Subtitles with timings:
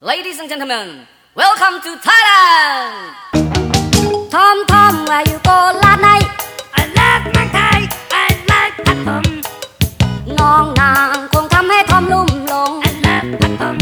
[0.00, 3.14] Ladies and gentlemen, welcome to Thailand!
[4.30, 6.28] Tom Tom where you go last night
[6.74, 7.80] I love เมืองไทย
[8.24, 9.26] I like พัดลม
[10.38, 13.76] งองนางคงทำให้ทอมลุ่มหลง I love พัดลม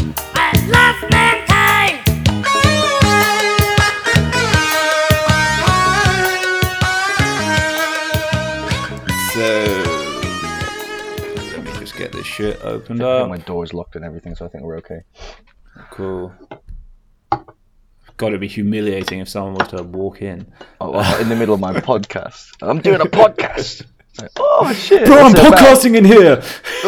[0.47, 1.89] I love เมืองไทย
[9.35, 9.49] So
[11.53, 13.29] let me just get this shit opened I think up.
[13.29, 15.01] my door's locked and everything, so I think we're okay.
[15.98, 16.32] Cool.
[18.18, 20.46] Got to be humiliating if someone was to walk in.
[20.80, 22.52] Oh, well, in the middle of my podcast.
[22.62, 23.84] I'm doing a podcast.
[24.22, 25.08] Like, oh shit!
[25.08, 25.54] Bro, I'm it about?
[25.54, 26.44] podcasting in here.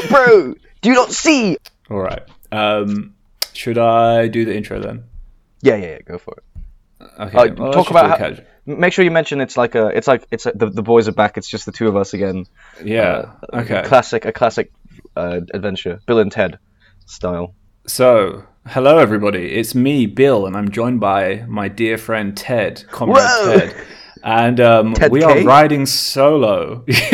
[0.09, 1.57] Bro, do you not see?
[1.89, 2.21] All right.
[2.51, 3.15] Um,
[3.53, 5.05] should I do the intro then?
[5.63, 6.01] Yeah, yeah, yeah.
[6.05, 6.43] Go for it.
[7.20, 7.35] Okay.
[7.35, 8.34] Uh, well, talk about how,
[8.67, 11.13] make sure you mention it's like a it's like it's a, the the boys are
[11.13, 11.35] back.
[11.35, 12.45] It's just the two of us again.
[12.84, 13.31] Yeah.
[13.51, 13.79] Uh, okay.
[13.79, 14.71] A classic, a classic
[15.15, 16.59] uh, adventure, Bill and Ted
[17.07, 17.55] style.
[17.87, 19.54] So, hello everybody.
[19.54, 23.60] It's me, Bill, and I'm joined by my dear friend Ted, comrade Whoa!
[23.60, 23.85] Ted.
[24.21, 25.26] And um, Ted we K?
[25.26, 26.84] are riding solo.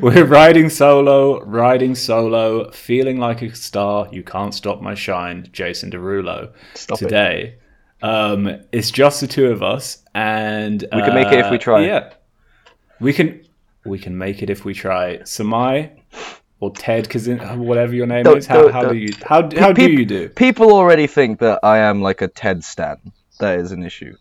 [0.00, 4.08] We're riding solo, riding solo, feeling like a star.
[4.12, 6.52] You can't stop my shine, Jason Derulo.
[6.74, 7.04] Stop it.
[7.04, 7.58] today.
[8.02, 11.60] Um, it's just the two of us, and We can make it if we uh,
[11.60, 11.84] try.
[11.84, 12.12] Yeah,
[13.00, 13.44] we can.
[13.84, 15.18] We can make it if we try.
[15.18, 15.90] Samai
[16.60, 18.98] or Ted, because uh, whatever your name Don't- is, how, don't- how do don't.
[18.98, 20.28] you how, how do you do?
[20.28, 22.98] People already think that I am like a Ted stan.
[23.40, 24.14] That is an issue.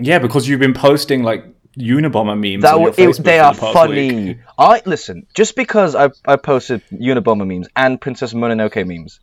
[0.00, 1.44] Yeah, because you've been posting like
[1.76, 2.62] Unabomber memes.
[2.62, 4.24] That on your w- it, they for are the past funny.
[4.24, 4.38] week.
[4.58, 5.26] I listen.
[5.34, 9.20] Just because I I posted Unabomber memes and Princess Mononoke memes,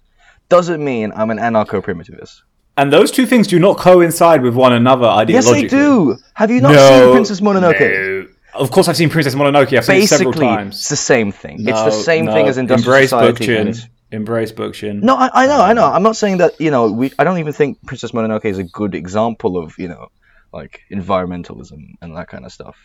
[0.47, 2.41] doesn't mean I'm an anarcho primitivist.
[2.77, 5.33] And those two things do not coincide with one another ideologically.
[5.33, 6.17] Yes, they do.
[6.33, 7.79] Have you not No, seen Princess Mononoke?
[7.79, 8.14] no.
[8.55, 9.77] Of course, I've seen Princess Mononoke.
[9.77, 10.75] I've seen it several Basically, times.
[10.79, 11.57] it's the same thing.
[11.67, 12.33] it's the same no.
[12.33, 13.45] thing as industrial Embrace society.
[13.45, 13.61] Bookchin.
[13.61, 15.01] and Embrace Bookchin.
[15.01, 15.85] No, I, I know, I know.
[15.85, 16.91] I'm not saying that you know.
[16.91, 20.07] We I don't even think Princess Mononoke is a good example of you know,
[20.53, 22.77] like environmentalism and that kind of stuff.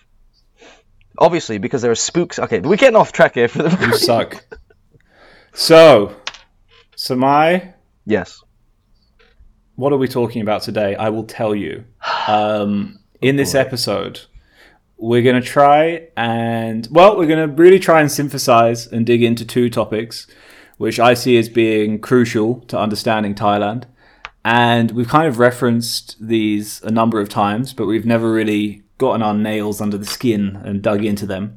[1.18, 2.38] Obviously, because there are spooks.
[2.38, 3.48] Okay, we're getting off track here.
[3.48, 4.44] For the You suck.
[5.53, 6.14] So,
[6.97, 7.75] Samai,
[8.06, 8.42] yes.
[9.75, 10.94] what are we talking about today?
[10.94, 11.84] I will tell you.
[12.28, 14.20] Um, in this episode,
[15.00, 19.22] we're going to try and, well, we're going to really try and synthesize and dig
[19.22, 20.27] into two topics,
[20.77, 23.84] which I see as being crucial to understanding Thailand.
[24.44, 29.22] And we've kind of referenced these a number of times, but we've never really gotten
[29.22, 31.56] our nails under the skin and dug into them.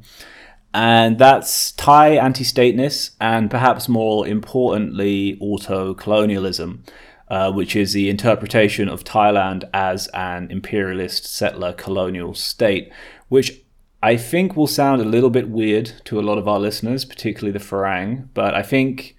[0.72, 6.82] And that's Thai anti stateness and perhaps more importantly, auto colonialism,
[7.28, 12.90] uh, which is the interpretation of Thailand as an imperialist settler colonial state,
[13.34, 13.64] which
[14.00, 17.50] I think will sound a little bit weird to a lot of our listeners, particularly
[17.50, 18.28] the Farang.
[18.32, 19.16] But I think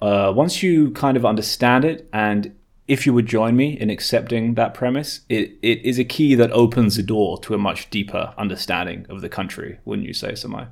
[0.00, 2.56] uh, once you kind of understand it and
[2.88, 6.50] if you would join me in accepting that premise, it, it is a key that
[6.52, 10.68] opens the door to a much deeper understanding of the country, wouldn't you say, Samai?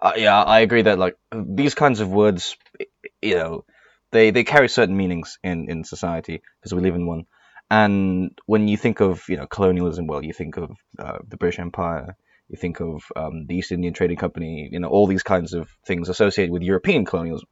[0.00, 2.56] Uh, yeah, I agree that like these kinds of words,
[3.22, 3.64] you know,
[4.10, 7.26] they they carry certain meanings in in society because we live in one.
[7.70, 11.60] And when you think of you know colonialism, well, you think of uh, the British
[11.60, 12.16] Empire,
[12.52, 15.68] you think of um, the East Indian Trading Company, you know, all these kinds of
[15.86, 17.48] things associated with European colonialism.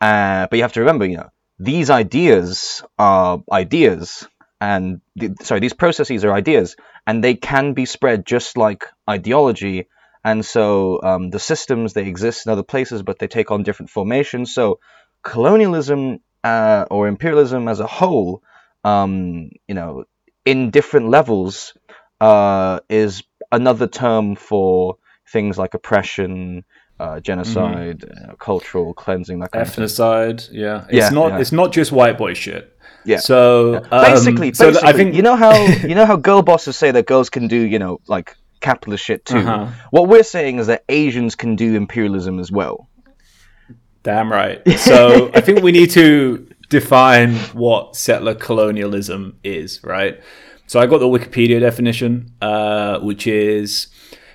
[0.00, 1.28] Uh, but you have to remember, you know,
[1.58, 4.26] these ideas are ideas,
[4.60, 6.76] and the, sorry, these processes are ideas,
[7.06, 9.88] and they can be spread just like ideology
[10.24, 13.90] and so um, the systems they exist in other places, but they take on different
[13.90, 14.52] formations.
[14.52, 14.80] So
[15.22, 18.42] colonialism uh, or imperialism as a whole,
[18.84, 20.04] um, you know,
[20.44, 21.74] in different levels,
[22.20, 23.22] uh, is
[23.52, 24.96] another term for
[25.30, 26.64] things like oppression,
[27.00, 29.84] uh, genocide, uh, cultural cleansing, that kind of thing.
[29.84, 30.84] Ethnocide, yeah.
[30.88, 31.38] It's Yeah, not yeah.
[31.40, 32.76] it's not just white boy shit.
[33.04, 33.18] Yeah.
[33.18, 35.54] So um, basically, so basically, I think you know how
[35.86, 39.24] you know how girl bosses say that girls can do you know like capitalist shit
[39.24, 39.38] too.
[39.38, 39.68] Uh-huh.
[39.90, 42.88] What we're saying is that Asians can do imperialism as well.
[44.02, 44.60] Damn right.
[44.78, 50.20] So I think we need to define what settler colonialism is, right?
[50.68, 53.86] So I got the Wikipedia definition, uh, which is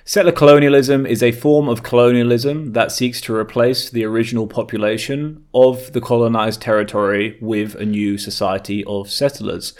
[0.04, 5.92] settler colonialism is a form of colonialism that seeks to replace the original population of
[5.92, 9.74] the colonized territory with a new society of settlers.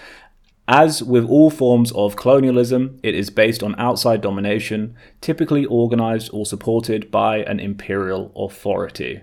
[0.68, 6.46] As with all forms of colonialism, it is based on outside domination, typically organized or
[6.46, 9.22] supported by an imperial authority.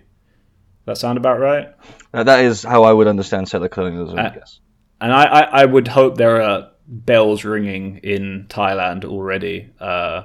[0.84, 1.70] That sound about right?
[2.14, 4.60] Uh, that is how I would understand settler colonialism, I Uh, guess.
[5.00, 10.24] And I, I, I would hope there are bells ringing in Thailand already uh,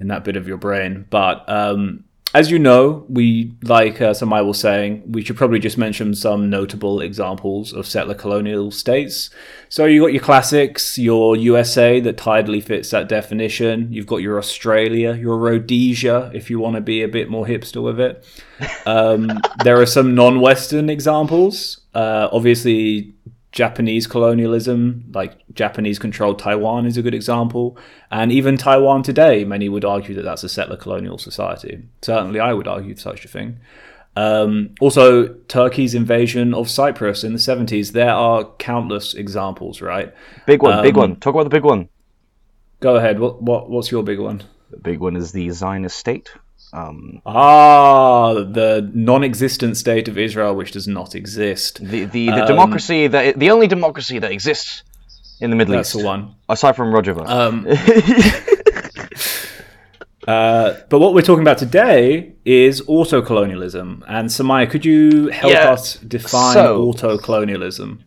[0.00, 1.06] in that bit of your brain.
[1.10, 5.78] But um, as you know, we like uh, Samai was saying, we should probably just
[5.78, 9.30] mention some notable examples of settler colonial states.
[9.70, 13.90] So you got your classics, your USA that tidily fits that definition.
[13.90, 17.82] You've got your Australia, your Rhodesia, if you want to be a bit more hipster
[17.82, 18.26] with it.
[18.84, 21.80] Um, there are some non-Western examples.
[21.94, 23.14] Uh, obviously,
[23.52, 27.78] Japanese colonialism, like Japanese controlled Taiwan, is a good example.
[28.10, 31.82] And even Taiwan today, many would argue that that's a settler colonial society.
[32.02, 33.58] Certainly, I would argue such a thing.
[34.16, 40.12] Um, also, Turkey's invasion of Cyprus in the 70s, there are countless examples, right?
[40.44, 41.16] Big one, big Um, one.
[41.16, 41.88] Talk about the big one.
[42.80, 43.18] Go ahead.
[43.18, 44.42] What, what What's your big one?
[44.70, 46.30] The big one is the Zionist state.
[46.72, 51.78] Um, Ah, the non existent state of Israel, which does not exist.
[51.82, 54.82] the the, the Um, democracy that the only democracy that exists
[55.40, 56.34] in the Middle That's East, the one.
[56.48, 57.26] aside from Rojava.
[57.28, 57.66] Um,
[60.26, 64.04] uh, but what we're talking about today is auto-colonialism.
[64.08, 68.00] And Samai, could you help Yeah, us define so- autocolonialism?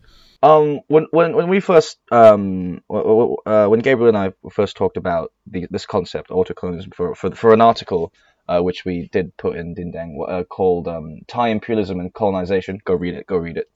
[0.44, 5.30] Um, when when when we first um uh, when Gabriel and I first talked about
[5.46, 8.12] the, this concept autocolonialism for for for an article
[8.48, 12.78] uh, which we did put in Dindeng uh, called um, Thai imperialism and colonization.
[12.84, 13.26] Go read it.
[13.26, 13.70] Go read it.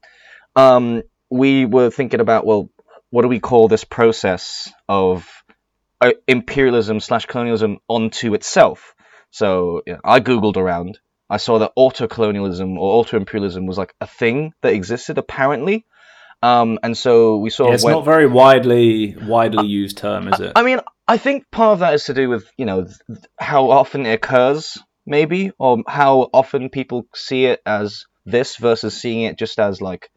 [0.55, 2.69] Um, we were thinking about well,
[3.09, 5.27] what do we call this process of
[6.01, 8.95] uh, imperialism slash colonialism onto itself?
[9.31, 10.99] So I googled around.
[11.29, 15.85] I saw that auto colonialism or auto-imperialism was like a thing that existed apparently.
[16.43, 17.97] Um, and so we sort Yeah, of it's went.
[17.97, 20.53] not very widely widely used term, is it?
[20.55, 23.71] I mean, I think part of that is to do with you know th- how
[23.71, 29.37] often it occurs, maybe, or how often people see it as this versus seeing it
[29.37, 30.09] just as like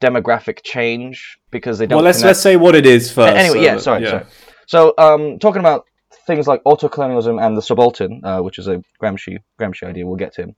[0.00, 1.96] demographic change because they don't.
[1.96, 3.36] well, let's connect- let's say what it is first.
[3.36, 4.24] anyway, so yeah, sorry, sorry.
[4.66, 5.86] So, um, talking about
[6.26, 10.34] things like autocolonialism and the subaltern, uh, which is a Gramsci Gramsci idea, we'll get
[10.34, 10.56] to him.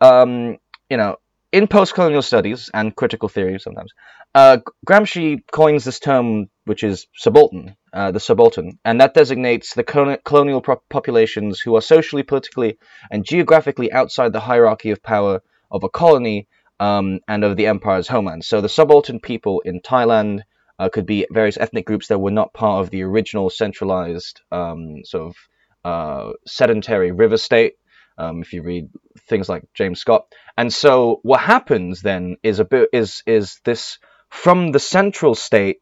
[0.00, 0.58] Um,
[0.88, 1.16] you know,
[1.52, 3.92] in post-colonial studies and critical theory sometimes,
[4.34, 9.84] uh, Gramsci coins this term, which is subaltern, uh, the subaltern, and that designates the
[10.24, 12.78] colonial populations who are socially, politically,
[13.10, 16.48] and geographically outside the hierarchy of power of a colony
[16.80, 18.44] um, and of the empire's homeland.
[18.44, 20.40] So the subaltern people in Thailand
[20.78, 25.04] uh, could be various ethnic groups that were not part of the original centralized um,
[25.04, 25.36] sort of
[25.84, 27.74] uh, sedentary river state.
[28.18, 28.88] Um, if you read
[29.28, 30.26] things like James Scott,
[30.56, 33.98] and so what happens then is a bit is is this
[34.28, 35.78] from the central state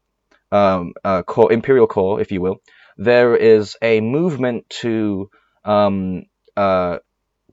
[0.51, 2.57] um, uh, core imperial core, if you will.
[2.97, 5.29] There is a movement to
[5.63, 6.23] um,
[6.57, 6.97] uh,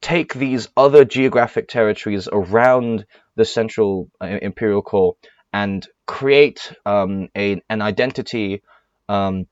[0.00, 5.14] take these other geographic territories around the central uh, imperial core
[5.52, 8.62] and create um, a, an identity,
[9.08, 9.46] um,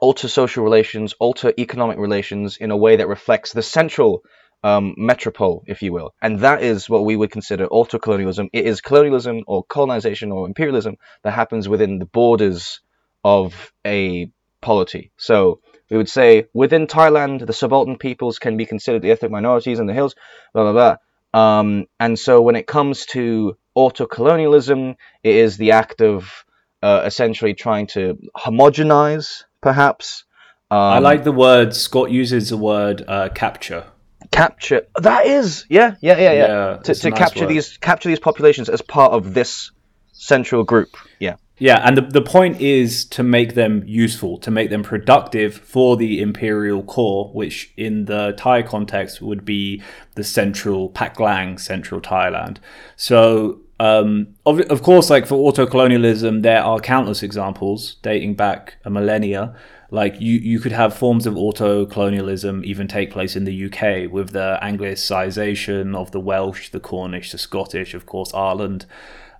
[0.00, 4.22] alter social relations, alter economic relations in a way that reflects the central
[4.64, 6.14] um, metropole, if you will.
[6.20, 8.48] And that is what we would consider auto colonialism.
[8.52, 12.80] It is colonialism or colonization or imperialism that happens within the borders
[13.24, 15.12] of a polity.
[15.16, 15.60] So
[15.90, 19.86] we would say within Thailand, the subaltern peoples can be considered the ethnic minorities in
[19.86, 20.14] the hills,
[20.52, 20.96] blah, blah, blah.
[21.34, 26.44] Um, and so when it comes to autocolonialism, it is the act of
[26.82, 30.24] uh, essentially trying to homogenize, perhaps.
[30.70, 33.84] Um, I like the word Scott uses the word uh, capture.
[34.30, 34.86] Capture.
[34.96, 36.46] That is, yeah, yeah, yeah, yeah.
[36.46, 37.50] Yeah, to to nice capture word.
[37.50, 39.70] these capture these populations as part of this
[40.12, 40.96] central group.
[41.18, 41.36] Yeah.
[41.60, 45.96] Yeah, and the, the point is to make them useful, to make them productive for
[45.96, 49.82] the imperial core, which in the Thai context would be
[50.14, 52.58] the central Paklang, central Thailand.
[52.94, 58.90] So, um, of, of course, like for auto-colonialism there are countless examples dating back a
[58.90, 59.56] millennia.
[59.90, 64.12] Like you, you could have forms of auto colonialism even take place in the UK
[64.12, 68.84] with the Anglicisation of the Welsh, the Cornish, the Scottish, of course, Ireland.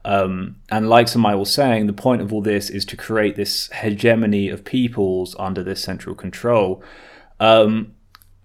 [0.04, 3.68] Um, and like Samai was saying, the point of all this is to create this
[3.72, 6.82] hegemony of peoples under this central control.
[7.38, 7.94] Um,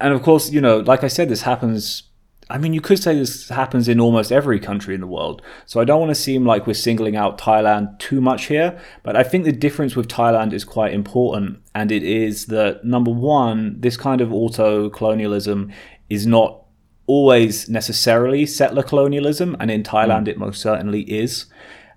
[0.02, 2.04] and of course, you know, like I said, this happens.
[2.50, 5.42] I mean, you could say this happens in almost every country in the world.
[5.66, 8.80] So I don't want to seem like we're singling out Thailand too much here.
[9.02, 11.60] But I think the difference with Thailand is quite important.
[11.74, 15.72] And it is that, number one, this kind of auto colonialism
[16.10, 16.64] is not
[17.08, 20.30] always necessarily settler colonialism, and in Thailand mm.
[20.30, 21.46] it most certainly is.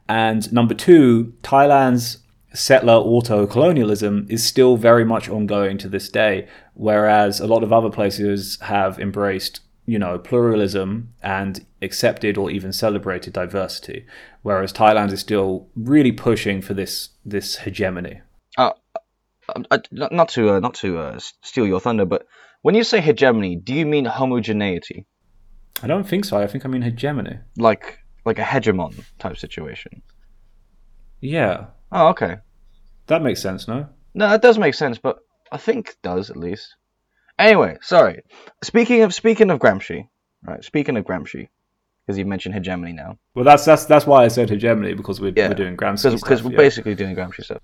[0.09, 2.19] And number two, Thailand's
[2.53, 7.73] settler auto colonialism is still very much ongoing to this day, whereas a lot of
[7.73, 14.05] other places have embraced, you know, pluralism and accepted or even celebrated diversity,
[14.43, 18.21] whereas Thailand is still really pushing for this this hegemony.
[18.59, 22.27] Um, I, not not to uh, not to uh, steal your thunder, but
[22.63, 25.07] when you say hegemony, do you mean homogeneity?
[25.83, 26.37] I don't think so.
[26.39, 27.39] I think I mean hegemony.
[27.57, 30.03] Like like a hegemon type situation.
[31.21, 32.37] Yeah, Oh, okay.
[33.07, 33.69] that makes sense.
[33.69, 33.89] No.
[34.15, 35.19] No, that does make sense, but
[35.53, 36.75] I think it does at least.
[37.39, 38.23] Anyway, sorry.
[38.63, 40.09] Speaking of speaking of Gramsci,
[40.43, 40.65] right?
[40.65, 41.49] Speaking of Gramsci,
[42.07, 45.33] because you mentioned hegemony now, Well, that's that's that's why I said hegemony because we're,
[45.37, 45.49] Yeah.
[45.49, 46.57] we're doing Gramsci because we're yeah.
[46.57, 47.63] basically doing Gramsci stuff.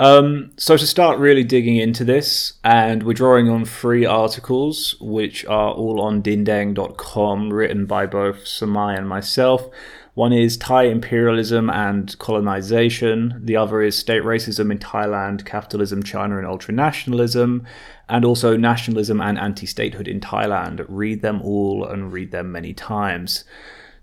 [0.00, 5.44] Um, so to start really digging into this, and we're drawing on three articles, which
[5.46, 9.68] are all on dindeng.com, written by both Samai and myself.
[10.14, 13.40] One is Thai imperialism and colonization.
[13.42, 17.64] The other is state racism in Thailand, capitalism, China, and ultranationalism,
[18.12, 20.84] and also nationalism and anti-statehood in Thailand.
[20.86, 23.44] Read them all and read them many times.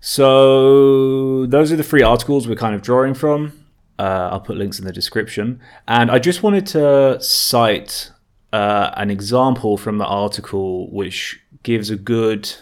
[0.00, 3.52] So those are the three articles we're kind of drawing from.
[4.00, 5.60] Uh, I'll put links in the description.
[5.86, 8.10] And I just wanted to cite
[8.52, 12.52] uh, an example from the article which gives a good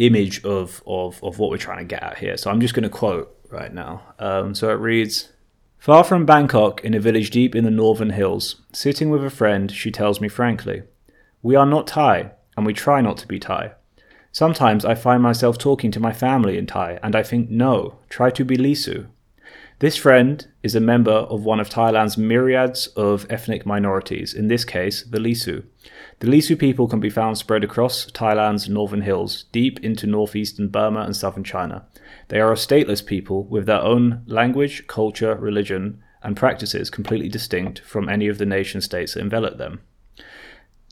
[0.00, 2.36] image of, of, of what we're trying to get at here.
[2.36, 4.02] So I'm just going to quote right now.
[4.18, 5.28] Um, so it reads
[5.78, 9.70] Far from Bangkok, in a village deep in the northern hills, sitting with a friend,
[9.70, 10.82] she tells me frankly,
[11.40, 13.72] We are not Thai, and we try not to be Thai.
[14.32, 18.28] Sometimes I find myself talking to my family in Thai, and I think, no, try
[18.30, 19.06] to be Lisu.
[19.78, 24.64] This friend is a member of one of Thailand's myriads of ethnic minorities, in this
[24.64, 25.62] case, the Lisu.
[26.18, 31.02] The Lisu people can be found spread across Thailand's northern hills, deep into northeastern Burma
[31.02, 31.86] and southern China.
[32.28, 37.80] They are a stateless people with their own language, culture, religion, and practices completely distinct
[37.80, 39.80] from any of the nation states that envelop them.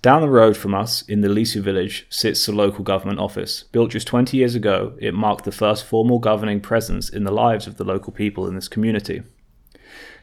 [0.02, 3.64] Down the road from us, in the Lisu village, sits the local government office.
[3.73, 7.66] Built just 20 years ago, it marked the first formal governing presence in the lives
[7.66, 9.23] of the local people in this community.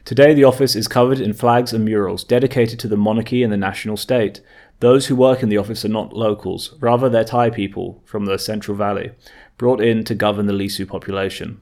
[0.04, 3.56] Today, the office is covered in flags and murals dedicated to the monarchy and the
[3.56, 4.40] national state.
[4.80, 8.38] Those who work in the office are not locals, rather, they're Thai people from the
[8.38, 9.12] Central Valley,
[9.58, 11.60] brought in to govern the Lisu population.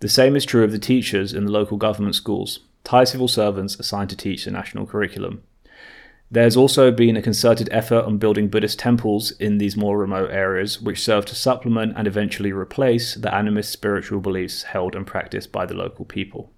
[0.00, 3.76] The same is true of the teachers in the local government schools, Thai civil servants
[3.76, 5.42] assigned to teach the national curriculum.
[6.30, 10.80] There's also been a concerted effort on building Buddhist temples in these more remote areas,
[10.80, 15.66] which serve to supplement and eventually replace the animist spiritual beliefs held and practiced by
[15.66, 16.50] the local people.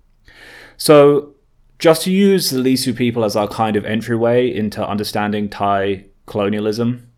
[0.76, 1.34] So,
[1.80, 7.10] just to use the Lisu people as our kind of entryway into understanding Thai colonialism,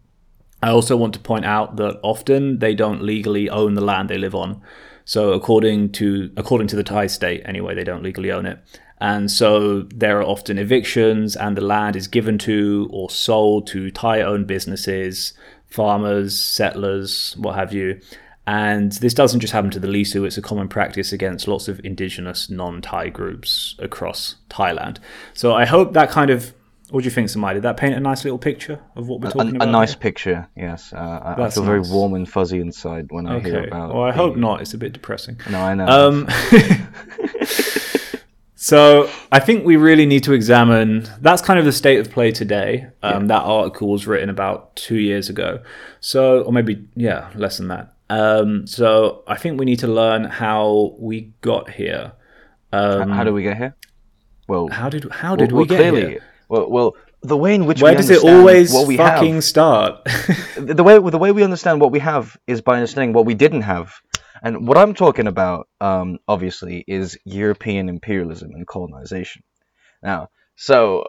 [0.62, 4.18] I also want to point out that often they don't legally own the land they
[4.18, 4.60] live on.
[5.04, 8.58] So according to according to the Thai state anyway, they don't legally own it.
[8.98, 13.90] And so there are often evictions and the land is given to or sold to
[13.90, 15.34] Thai owned businesses,
[15.66, 18.00] farmers, settlers, what have you.
[18.46, 21.80] And this doesn't just happen to the Lisu, it's a common practice against lots of
[21.84, 24.98] indigenous non Thai groups across Thailand.
[25.34, 26.54] So I hope that kind of
[26.90, 27.54] what do you think, Samai?
[27.54, 29.68] Did that paint a nice little picture of what we're talking a about?
[29.68, 30.00] A nice here?
[30.00, 30.92] picture, yes.
[30.92, 33.66] Uh, I, feel very warm and fuzzy inside when I hear Okay.
[33.68, 33.92] about.
[33.94, 34.60] Well, I the- hope not.
[34.60, 35.40] It's a bit depressing.
[35.50, 35.86] No, I know.
[35.86, 36.28] Um,
[38.54, 41.08] so I think we really need to examine.
[41.20, 42.86] That's kind of the state of play today.
[43.02, 45.62] Um, That article was written about two years ago,
[46.00, 47.94] so or maybe yeah, less than that.
[48.08, 52.12] Um, so I think we need to learn how we got here.
[52.72, 53.74] Um, how do we get here?
[54.48, 56.22] Well, how did how did well, we get clearly, here?
[56.48, 60.04] Well, well, the way in which Where we does it always fucking have, start?
[60.56, 63.62] the way the way we understand what we have is by understanding what we didn't
[63.62, 63.94] have.
[64.42, 69.42] And what I'm talking about, um, obviously, is European imperialism and colonization.
[70.02, 71.06] Now, so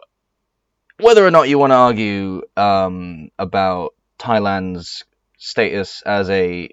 [0.98, 5.04] whether or not you want to argue um, about Thailand's
[5.36, 6.70] status as a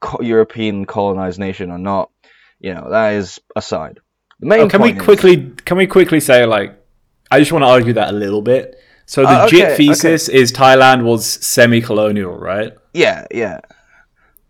[0.00, 2.10] co- European colonized nation or not,
[2.58, 4.00] you know, that is aside.
[4.40, 6.76] The main Oh, can we point is- quickly can we quickly say like
[7.34, 8.76] I just want to argue that a little bit.
[9.06, 12.72] So the Uh, JIT okay, thesis is Thailand was semi-colonial, right?
[12.92, 13.58] Yeah, yeah.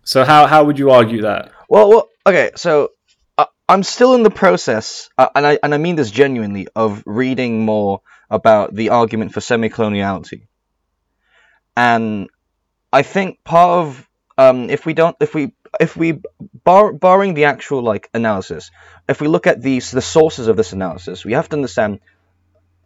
[0.05, 1.51] So how how would you argue that?
[1.69, 2.91] Well, well okay, so
[3.39, 7.03] uh, I'm still in the process, uh, and I and I mean this genuinely, of
[7.07, 10.47] reading more about the argument for semi-coloniality,
[11.75, 12.29] and
[12.93, 16.21] I think part of um, if we don't, if we if we
[16.65, 18.71] bar, barring the actual like analysis,
[19.09, 22.01] if we look at these the sources of this analysis, we have to understand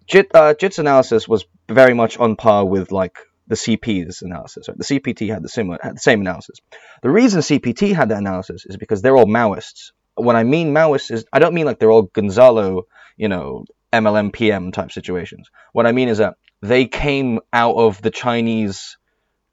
[0.09, 4.69] JIT uh, JIT's analysis was very much on par with like the CP's analysis.
[4.69, 4.79] Right?
[4.79, 6.61] The CPT had the similar had the same analysis.
[7.03, 9.93] The reason CPT had that analysis is because they're all Maoists.
[10.15, 12.87] When I mean Maoists, is I don't mean like they're all Gonzalo,
[13.17, 15.51] you know, MLM PM type situations.
[15.73, 18.97] What I mean is that they came out of the Chinese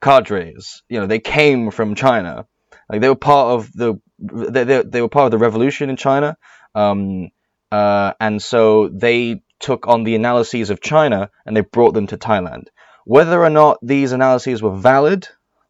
[0.00, 0.82] cadres.
[0.88, 2.46] You know, they came from China.
[2.88, 5.96] Like they were part of the they, they, they were part of the revolution in
[5.96, 6.36] China.
[6.74, 7.30] Um,
[7.70, 12.16] uh, and so they took on the analyses of China and they brought them to
[12.16, 12.68] Thailand.
[13.04, 15.28] Whether or not these analyses were valid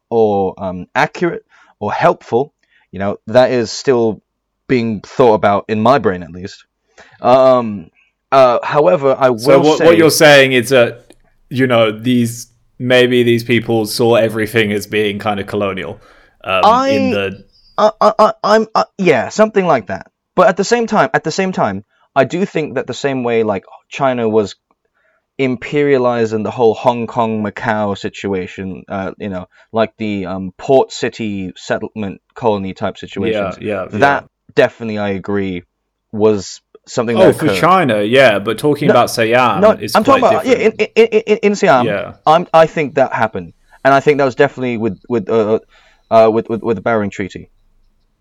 [0.09, 1.45] or um, accurate
[1.79, 2.53] or helpful,
[2.91, 4.21] you know, that is still
[4.67, 6.65] being thought about in my brain at least.
[7.21, 7.89] Um,
[8.31, 11.13] uh, however, I will So what, say what you're saying is that
[11.49, 16.01] you know these maybe these people saw everything as being kind of colonial
[16.43, 17.45] um, I- in the
[17.77, 20.11] I, I, I, I'm uh, yeah, something like that.
[20.35, 21.85] But at the same time, at the same time,
[22.17, 24.55] I do think that the same way like China was
[25.39, 31.53] imperializing the whole Hong Kong Macau situation, uh, you know, like the um, port city
[31.55, 33.57] settlement colony type situations.
[33.61, 35.61] yeah yeah That definitely, I agree,
[36.11, 37.15] was something.
[37.17, 37.53] Oh, that for.
[37.53, 41.05] China, yeah, but talking No, about Siam No, is I'm talking about yeah, in, in,
[41.05, 41.85] in, in Siam.
[41.85, 42.15] Yeah.
[42.25, 43.53] I'm, I think that happened,
[43.85, 45.59] and I think that was definitely with with uh,
[46.09, 47.51] uh, with, with with the Bowring Treaty.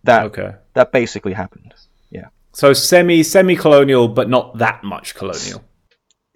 [0.05, 0.57] That okay.
[0.75, 1.73] that basically happened.
[2.57, 5.63] So semi semi colonial, but not that much colonial.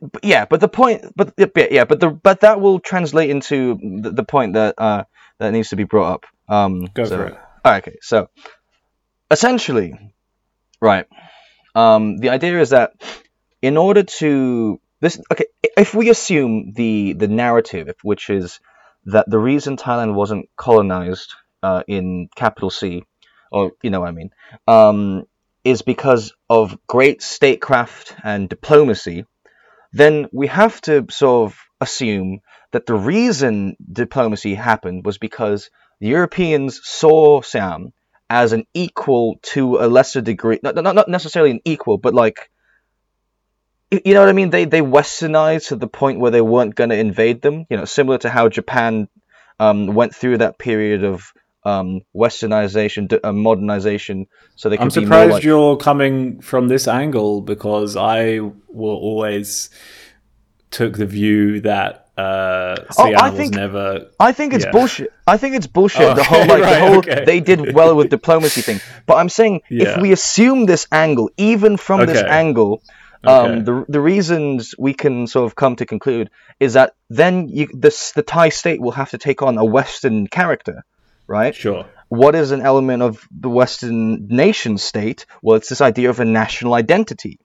[0.03, 1.33] But yeah, but the point, but
[1.73, 5.05] yeah, but the but that will translate into the, the point that uh
[5.39, 6.27] that needs to be brought up.
[6.47, 7.39] Um, Go so- for it.
[7.65, 8.29] Okay, so
[9.31, 9.95] essentially,
[10.79, 11.07] right.
[11.75, 12.93] Um, the idea is that
[13.63, 18.61] in order to this, okay, if we assume the the narrative, which is
[19.07, 23.05] that the reason Thailand wasn't colonized uh, in capital C,
[23.51, 24.31] or you know what I mean,
[24.69, 25.25] um,
[25.65, 29.25] is because of great statecraft and diplomacy,
[29.93, 32.41] then we have to sort of assume
[32.73, 37.93] that the reason diplomacy happened was because the Europeans saw Siam
[38.29, 42.51] as an equal to a lesser degree, not, not, not necessarily an equal, but like,
[43.91, 44.51] you know what I mean?
[44.51, 47.85] They, they westernized to the point where they weren't going to invade them, you know,
[47.85, 49.09] similar to how Japan
[49.59, 51.33] um, went through that period of
[51.65, 54.27] um, westernization, d- uh, modernization,
[54.57, 58.39] so they I'm be surprised like, you're coming from this angle because I
[58.69, 59.71] will always
[60.71, 64.07] took the view that uh, Oh, I think- never.
[64.21, 64.73] I think it's Yeah.
[64.73, 65.11] bullshit.
[65.27, 66.01] I think it's bullshit.
[66.17, 67.25] the Okay, whole like right, the whole okay.
[67.25, 68.81] they did well with diplomacy thing.
[69.07, 69.91] But I'm saying Yeah.
[69.97, 72.83] if we assume this angle, even from this angle,
[73.25, 73.61] um, Okay.
[73.63, 78.13] the the reasons we can sort of come to conclude is that then you this
[78.13, 80.85] the Thai state will have to take on a Western character,
[81.31, 81.55] right?
[81.55, 81.87] Sure.
[82.09, 85.27] What is an element of the Western nation state?
[85.43, 87.39] Well, it's this idea of a national identity.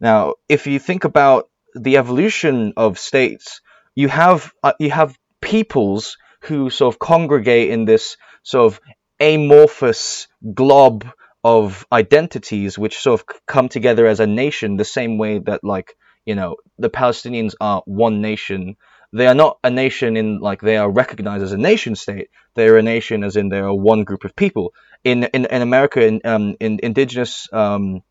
[0.00, 3.60] Now, if you think about the evolution of states,
[3.94, 8.80] you have uh, you have peoples who sort of congregate in this sort of
[9.20, 11.06] amorphous glob
[11.44, 15.94] of identities, which sort of come together as a nation, the same way that like
[16.26, 18.76] you know the Palestinians are one nation.
[19.12, 22.28] They are not a nation in like they are recognized as a nation state.
[22.54, 24.74] They are a nation as in they are one group of people.
[25.04, 28.02] In in, in America, in, um, in indigenous um,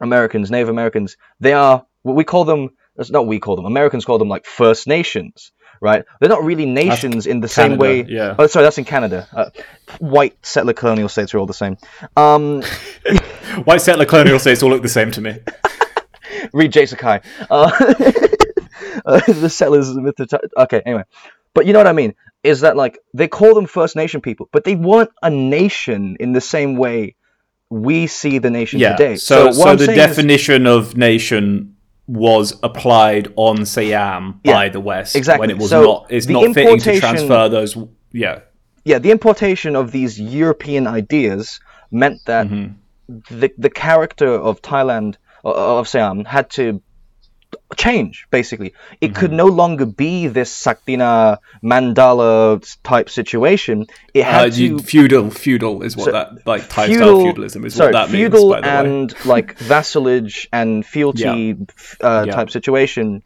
[0.00, 2.70] Americans, Native Americans, they are what we call them.
[2.96, 3.66] That's not we call them.
[3.66, 6.04] Americans call them like First Nations, right?
[6.20, 8.04] They're not really nations in the same way.
[8.08, 8.34] yeah.
[8.38, 9.28] Oh, sorry, that's in Canada.
[9.30, 9.50] Uh,
[9.98, 11.76] white settler colonial states are all the same.
[12.16, 12.62] Um,
[13.64, 15.38] White settler colonial states all look the same to me.
[16.52, 16.86] read J.
[16.86, 17.20] Sakai.
[17.48, 17.94] Uh,
[19.06, 21.04] uh, the settlers, the of Ti- Okay, anyway,
[21.54, 22.14] but you know what I mean?
[22.42, 26.32] Is that like they call them First Nation people, but they weren't a nation in
[26.32, 27.16] the same way
[27.70, 28.92] we see the nation Yeah.
[28.96, 29.16] today.
[29.16, 31.74] So, what so, the saying is- definition of nation
[32.06, 35.40] was applied on Siam Yeah, by the West exactly.
[35.40, 36.06] when it was So not.
[36.08, 37.76] It's the not fitting to transfer those.
[38.12, 38.40] Yeah.
[38.84, 41.58] yeah, the importation of these European ideas
[41.90, 43.40] meant that Mm-hmm.
[43.40, 46.80] the the character of Thailand of Siam had to
[47.76, 48.26] change.
[48.30, 49.36] Basically, it could Mm-hmm.
[49.36, 53.86] no longer be this Sakdina mandala type situation.
[54.14, 57.74] It had Uh, to feudal, feudal is what So, that like feudal, style feudalism is
[57.74, 58.52] sorry, what that feudal means.
[58.52, 58.90] By the way.
[58.90, 62.34] and like vassalage and fealty f- uh, Yeah.
[62.34, 63.22] type situation.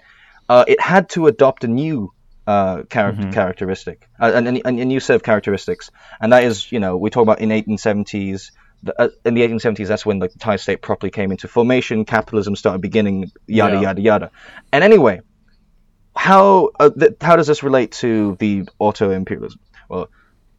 [0.48, 2.12] Uh, it had to adopt a new
[2.46, 3.30] uh, character Mm-hmm.
[3.32, 5.90] characteristic, uh, and a, a new set of characteristics,
[6.20, 8.50] and that is, you know, we talk about in 1870s.
[8.82, 12.04] The, uh, in the 1870s, that's when the Thai state properly came into formation.
[12.04, 13.30] Capitalism started beginning.
[13.46, 13.80] Yada Yeah.
[13.82, 14.30] yada yada.
[14.72, 15.20] And anyway,
[16.16, 19.60] how uh, th- how does this relate to the auto imperialism?
[19.88, 20.08] Well,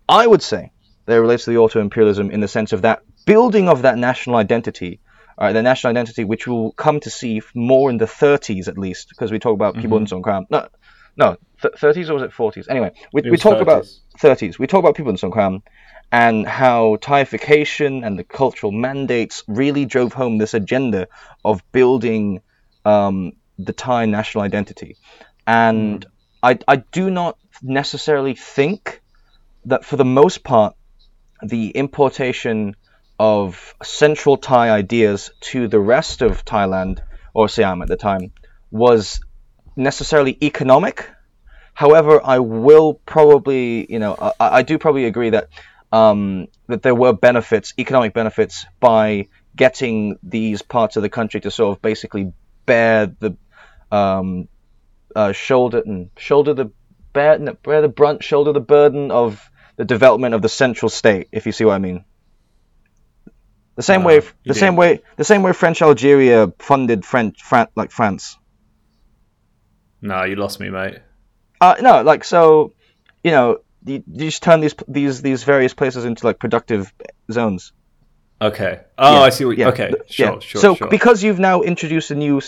[0.08, 0.72] I would say
[1.06, 3.98] that it relates to the auto imperialism in the sense of that building of that
[3.98, 5.00] national identity,
[5.38, 8.78] all right, the national identity which we'll come to see more in the 30s at
[8.78, 9.92] least, because we talk about Mm-hmm.
[9.92, 10.46] Pibun Songkram.
[10.50, 10.68] No,
[11.18, 12.68] no, th- 30s or was it 40s?
[12.70, 14.54] Anyway, we, we talk about 30s.
[14.54, 14.60] 30s.
[14.60, 15.62] We talk about Pibun Songkram
[16.12, 21.08] and how Thaification and the cultural mandates really drove home this agenda
[21.46, 22.42] of building
[22.84, 24.98] um, the Thai national identity.
[25.48, 26.06] And
[26.44, 29.02] I, I do not necessarily think
[29.66, 30.76] that for the most part,
[31.44, 32.76] the importation
[33.20, 37.00] of central Thai ideas to the rest of Thailand
[37.34, 38.34] or Siam at the time
[38.70, 39.22] was
[39.76, 41.10] necessarily economic.
[41.74, 45.50] However, I will probably, you know, I, I do probably agree that
[45.92, 51.52] um, that there were benefits, economic benefits, by getting these parts of the country to
[51.52, 52.32] sort of basically
[52.66, 53.36] bear the
[53.92, 54.48] um,
[55.16, 56.72] uh, shoulder and shoulder the
[57.14, 61.28] bear, bear the brunt, shoulder the burden of the development of the central state.
[61.32, 62.06] If you see what I mean.
[63.76, 67.70] The same Uh, way, the same way, the same way French Algeria funded French, Fran-
[67.76, 68.38] like France.
[70.02, 71.00] No, you lost me, mate.
[71.60, 72.74] Uh, no, like so,
[73.24, 76.94] you know, you, you just turn these these these various places into like productive
[77.32, 77.74] zones.
[78.42, 78.82] Okay.
[78.98, 79.58] Oh, Yeah, I see what.
[79.58, 80.40] yeah, Okay, sure, yeah.
[80.40, 80.88] sure, so sure.
[80.90, 82.42] because you've now introduced a new,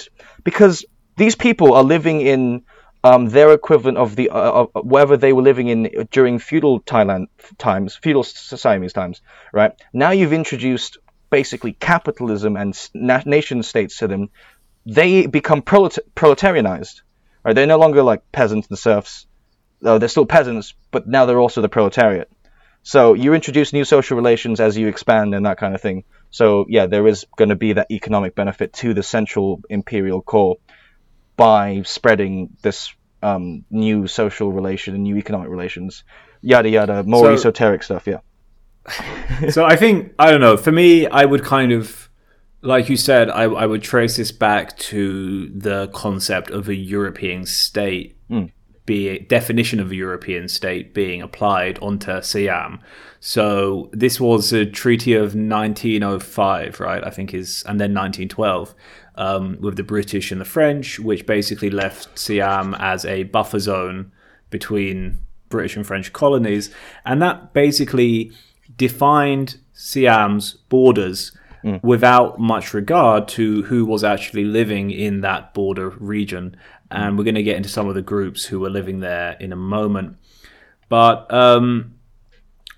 [0.43, 0.85] because
[1.17, 2.63] these people are living in
[3.03, 7.27] um, their equivalent of the uh, of wherever they were living in during feudal Thailand
[7.59, 9.73] times, feudal Siamese times, right?
[9.93, 10.97] Now you've introduced
[11.29, 14.29] basically capitalism and na- nation states to them.
[14.85, 17.01] They become prolet- proletarianized,
[17.43, 17.53] right?
[17.53, 19.27] They're no longer like peasants and serfs.
[19.83, 22.29] Though they're still peasants, but now they're also the proletariat.
[22.81, 26.03] So you introduce new social relations as you expand and that kind of thing.
[26.31, 30.57] So yeah, there is going to be that economic benefit to the central imperial core
[31.35, 36.03] by spreading this um, new social relation and new economic relations,
[36.41, 38.05] yada yada, more So- esoteric stuff.
[38.07, 38.19] Yeah.
[39.49, 40.57] so I think I don't know.
[40.57, 42.09] For me, I would kind of,
[42.61, 47.45] like you said, I, I would trace this back to the concept of a European
[47.45, 48.17] state,
[48.85, 52.81] be a definition of a European state being applied onto Siam.
[53.19, 57.03] So this was a treaty of 1905, right?
[57.03, 58.75] I think is, and then 1912.
[59.15, 64.11] Um, with the British and the French, which basically left Siam as a buffer zone
[64.49, 65.19] between
[65.49, 66.73] British and French colonies,
[67.05, 68.31] and that basically
[68.75, 71.31] defined Siam's borders
[71.81, 76.55] without much regard to who was actually living in that border region.
[76.91, 79.51] And we're going to get into some of the groups who were living there in
[79.51, 80.17] a moment.
[80.89, 81.95] But um,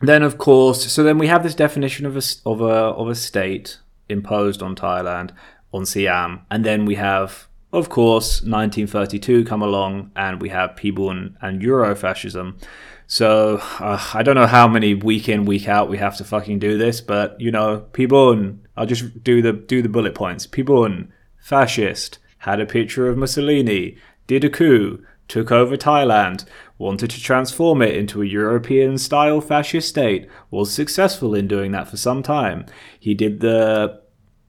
[0.02, 3.16] then, of course, so then we have this definition of a of a of a
[3.16, 5.32] state imposed on Thailand
[5.74, 11.36] on Siam, and then we have, of course, 1932 come along, and we have Pibun
[11.42, 12.62] and Eurofascism.
[13.08, 16.60] So uh, I don't know how many week in week out we have to fucking
[16.60, 18.60] do this, but you know, Pibun.
[18.78, 20.48] I'll just do the do the bullet points.
[20.48, 26.46] Pibun, fascist, had a picture of Mussolini, did a coup, took over Thailand,
[26.78, 31.88] wanted to transform it into a European style fascist state, was successful in doing that
[31.88, 32.66] for some time.
[33.00, 34.02] He did the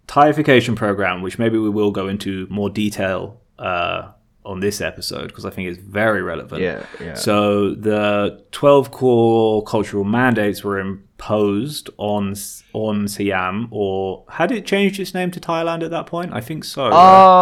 [0.09, 4.11] Thaification program, which maybe we will go into more detail uh,
[4.47, 6.63] on this episode because I think it's very relevant.
[6.63, 7.15] Yeah, yeah.
[7.15, 12.35] So the 12 core cultural mandates were imposed on
[12.73, 16.33] on Siam, or had it changed its name to Thailand at that point?
[16.33, 16.89] I think so.
[16.89, 16.93] right?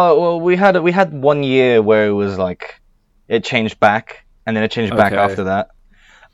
[0.09, 2.81] Uh, well, we had we had one year where it was like
[3.27, 5.69] it changed back, and then it changed back after that.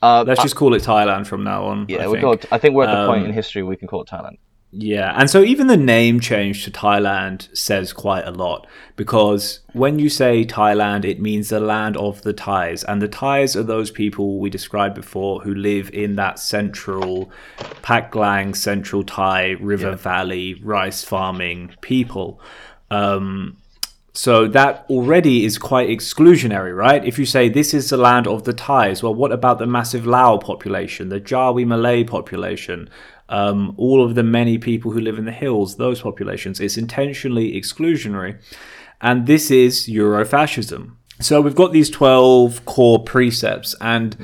[0.00, 1.86] Uh, Let's just call it Thailand from now on.
[1.88, 2.22] yeah, I we think.
[2.24, 4.08] call it, I think we're at the point Um, in history we can call it
[4.08, 4.38] Thailand.
[4.74, 9.98] Yeah, and so even the name change to Thailand says quite a lot because when
[9.98, 13.90] you say Thailand, it means the land of the Thais, and the Thais are those
[13.90, 17.30] people we described before who live in that central
[17.82, 22.40] Paklang, central Thai river valley rice farming people.
[22.90, 23.58] Um,
[24.14, 27.04] so that already is quite exclusionary, right?
[27.04, 30.06] If you say this is the land of the Thais, well, what about the massive
[30.06, 32.90] Lao population, the Jawi Malay population,
[33.32, 36.60] um, all of the many people who live in the hills, those populations?
[36.60, 38.40] It's intentionally exclusionary.
[39.00, 40.92] And this is Eurofascism.
[41.20, 44.16] So we've got these 12 core precepts, and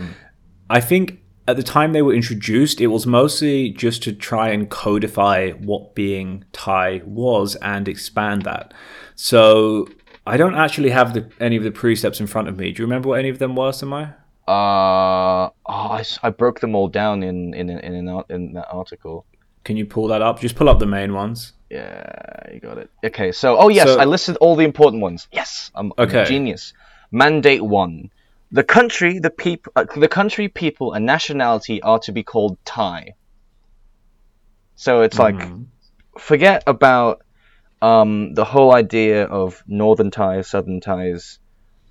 [0.71, 4.69] I think at the time they were introduced, it was mostly just to try and
[4.69, 8.75] codify what being Thai was and expand that.
[9.15, 9.89] So
[10.27, 12.71] I don't actually have the, any of the precepts in front of me.
[12.73, 14.15] Do you remember what any of them were, Samai?
[14.49, 18.69] Uh, oh, I, I broke them all down in in in in, an, in that
[18.73, 19.27] article.
[19.65, 20.41] Can you pull that up?
[20.41, 21.53] Just pull up the main ones.
[21.69, 22.89] Yeah, you got it.
[23.05, 25.29] Okay, so oh yes, So- I listed all the important ones.
[25.33, 26.23] Yes, I'm, I'm Okay.
[26.23, 26.73] a genius.
[27.11, 28.11] Mandate one:
[28.51, 33.15] the country, the people, uh, the country, people, and nationality are to be called Thai.
[34.77, 35.65] So it's like, Mm-hmm.
[36.19, 37.21] forget about
[37.83, 41.39] um, the whole idea of Northern Thai, Southern Thais.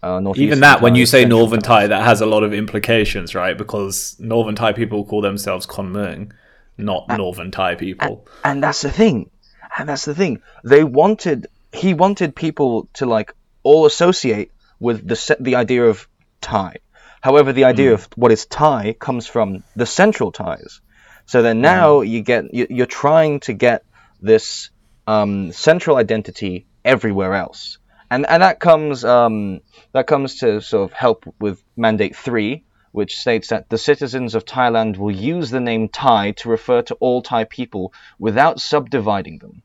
[0.03, 1.67] Uh, Even that, when you say Northern Thais.
[1.67, 3.57] Thai, that has a lot of implications, right?
[3.57, 6.31] Because Northern Thai people call themselves Konmung,
[6.77, 8.25] not Northern Thai people.
[8.43, 9.29] and that's the thing.
[9.77, 10.41] And that's the thing.
[10.63, 13.33] They wanted he wanted people to like
[13.63, 16.07] all associate with the the idea of
[16.41, 16.77] Thai.
[17.21, 20.81] However the idea of what is Thai comes from the central Thais
[21.25, 23.83] so then now you get you- you're trying to get
[24.21, 24.69] this
[25.07, 27.76] um, central identity everywhere else
[28.09, 29.61] and and that comes um,
[29.93, 34.45] that comes to sort of help with mandate three, which states that the citizens of
[34.45, 39.61] Thailand will use the name Thai to refer to all Thai people without subdividing them.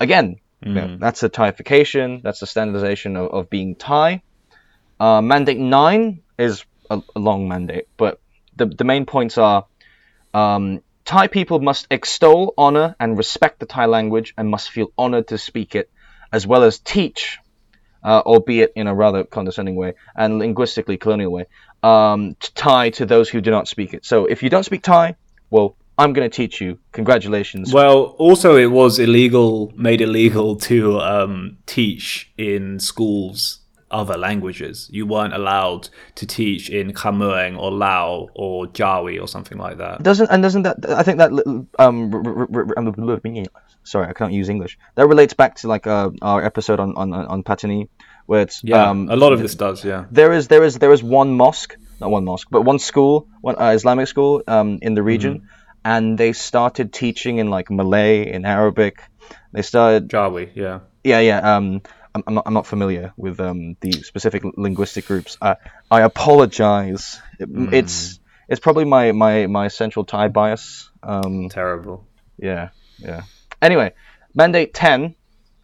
[0.00, 2.22] Again, you know, that's a Thaification.
[2.22, 4.22] That's the standardization of, of being Thai.
[4.98, 8.20] Uh, mandate nine is a, a long mandate, but
[8.56, 9.66] the the main points are
[10.32, 15.28] um, Thai people must extol, honor, and respect the Thai language and must feel honored
[15.28, 15.90] to speak it,
[16.32, 17.38] as well as teach,
[18.02, 21.46] uh, albeit in a rather condescending way and linguistically colonial way,
[21.82, 24.04] um, t- Thai to those who do not speak it.
[24.04, 25.16] So if you don't speak Thai,
[25.50, 26.78] well, I'm going to teach you.
[26.92, 27.72] Congratulations.
[27.72, 33.60] Well, also it was illegal, made illegal to um, teach in schools
[34.00, 34.76] other languages.
[34.98, 35.82] You weren't allowed
[36.20, 38.08] to teach in Khamueng or Lao
[38.44, 40.02] or Jawi or something like that.
[40.08, 41.30] doesn't and doesn't that I think that
[41.84, 41.96] um
[42.76, 43.46] um,
[43.84, 47.12] sorry I can't use English that relates back to like uh, our episode on on
[47.14, 47.88] on Patani
[48.26, 49.84] where it's Yeah, um a lot of this does.
[49.84, 50.04] Yeah.
[50.10, 53.56] there is there is there is one mosque not one mosque but one school one
[53.60, 55.92] uh, Islamic school um in the region Mm-hmm.
[55.94, 58.94] and they started teaching in like Malay in Arabic
[59.54, 60.44] they started Jawi.
[60.54, 60.78] Yeah.
[61.12, 61.66] yeah yeah um
[62.26, 65.54] I'm, not, I'm not familiar with um the specific linguistic groups uh,
[65.90, 67.72] I apologize Mm.
[67.72, 72.06] it's it's probably my my my central Thai bias um Terrible.
[72.38, 73.22] yeah, yeah.
[73.60, 73.92] Anyway,
[74.34, 75.14] mandate 10.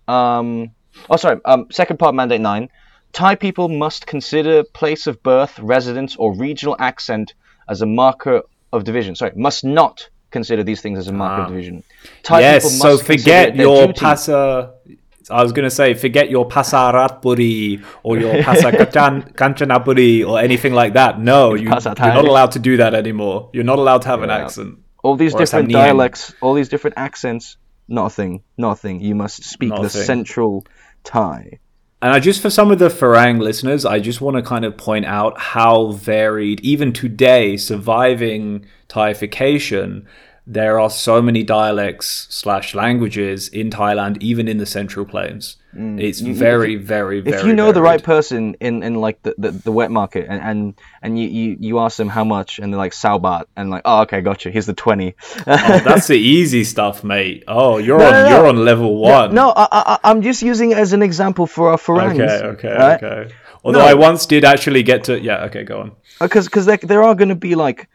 [0.09, 0.71] Um,
[1.11, 1.41] oh, sorry.
[1.45, 2.69] Um, second part, mandate 9.
[3.13, 7.35] Thai people must consider place of birth, residence, or regional accent
[7.69, 9.15] as a marker of division.
[9.15, 11.51] Sorry, must not consider these things as a marker of Ah.
[11.51, 11.83] division.
[12.23, 12.65] Thai yes.
[12.65, 14.75] people So forget your duty- pasa.
[15.31, 20.95] I was going to say, forget your Pasaratpuri or your Pasakachan Kanchanapuri or anything like
[20.95, 21.21] that.
[21.21, 23.51] No, you, you're not allowed to do that anymore.
[23.53, 24.79] You're not allowed to have an accent.
[25.03, 27.57] all these different dialects, all these different accents.
[27.89, 28.45] nothing, a thing.
[28.57, 29.01] Not a thing.
[29.01, 30.67] You must speak Not a the central
[31.05, 31.59] Thai.
[32.03, 34.77] And I just, for some of the Farang listeners, I just want to kind of
[34.77, 40.05] point out how varied, even today, surviving Thaification,
[40.47, 45.57] there are so many dialects slash languages in Thailand, even in the Central Plains.
[45.75, 47.35] It's very, very, very.
[47.35, 47.41] Mm.
[47.41, 50.43] if you know the right person in, in like the, the, the wet market and,
[50.43, 53.81] and, and you, you, you ask them how much and they're like Saubat and like
[53.87, 55.15] oh okay gotcha here's the 20
[55.47, 57.45] oh, that's the easy stuff, mate.
[57.49, 58.29] Oh, you're No, on, no, no.
[58.37, 59.35] you're on level one.
[59.35, 62.75] no I, I, I'm just using it as an example for our Farangs Okay, okay,
[62.75, 63.03] right?
[63.03, 63.35] okay.
[63.65, 63.81] Although.
[63.81, 65.19] I once did actually get to.
[65.21, 65.93] Yeah, okay, go on.
[66.21, 67.89] because because there, there are going to be like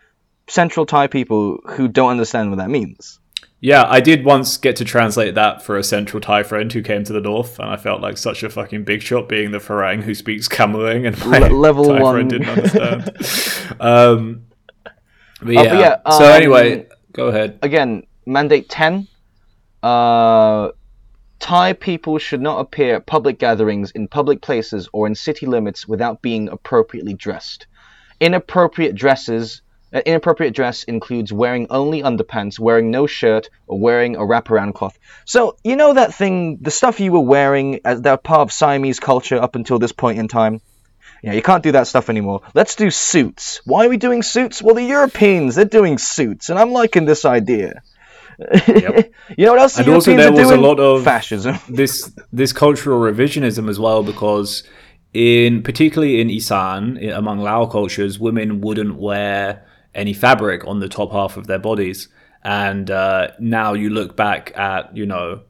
[0.48, 3.20] central Thai people who don't understand what that means
[3.60, 7.04] Yeah, I did once get to translate that for a central Thai friend who came
[7.04, 10.04] to the north, and I felt like such a fucking big shot being the Farang
[10.04, 12.14] who speaks Kamuing and my Le- level Thai one.
[12.14, 13.02] friend didn't understand.
[13.82, 14.46] um,
[15.42, 15.62] but yeah.
[15.62, 17.60] Oh, but yeah, so um, anyway, go ahead.
[17.62, 19.08] again, mandate 10.
[19.84, 20.70] Uh,
[21.40, 25.88] Thai people should not appear at public gatherings, in public places, or in city limits
[25.88, 27.68] without being appropriately dressed.
[28.20, 29.62] Inappropriate dresses.
[29.94, 35.00] Uh, inappropriate dress includes wearing only underpants, wearing no shirt, or wearing a wraparound cloth.
[35.26, 39.00] So, you know that thing, the stuff you were wearing as that part of Siamese
[39.00, 40.60] culture up until this point in time?
[41.24, 42.42] Yeah, you can't do that stuff anymore.
[42.54, 43.62] Let's do suits.
[43.66, 44.62] Why are we doing suits?
[44.62, 47.82] Well, the Europeans, they're doing suits, and I'm liking this idea.
[48.40, 49.12] Yep.
[49.38, 51.56] you know what else the And also Europeans there are was a lot of- fascism.
[51.70, 54.62] this this cultural revisionism as well because
[55.14, 59.66] in particularly in Isan among Lao cultures women wouldn't wear
[59.98, 62.08] any fabric on the top half of their bodies
[62.44, 65.42] and uh, now you look back at you know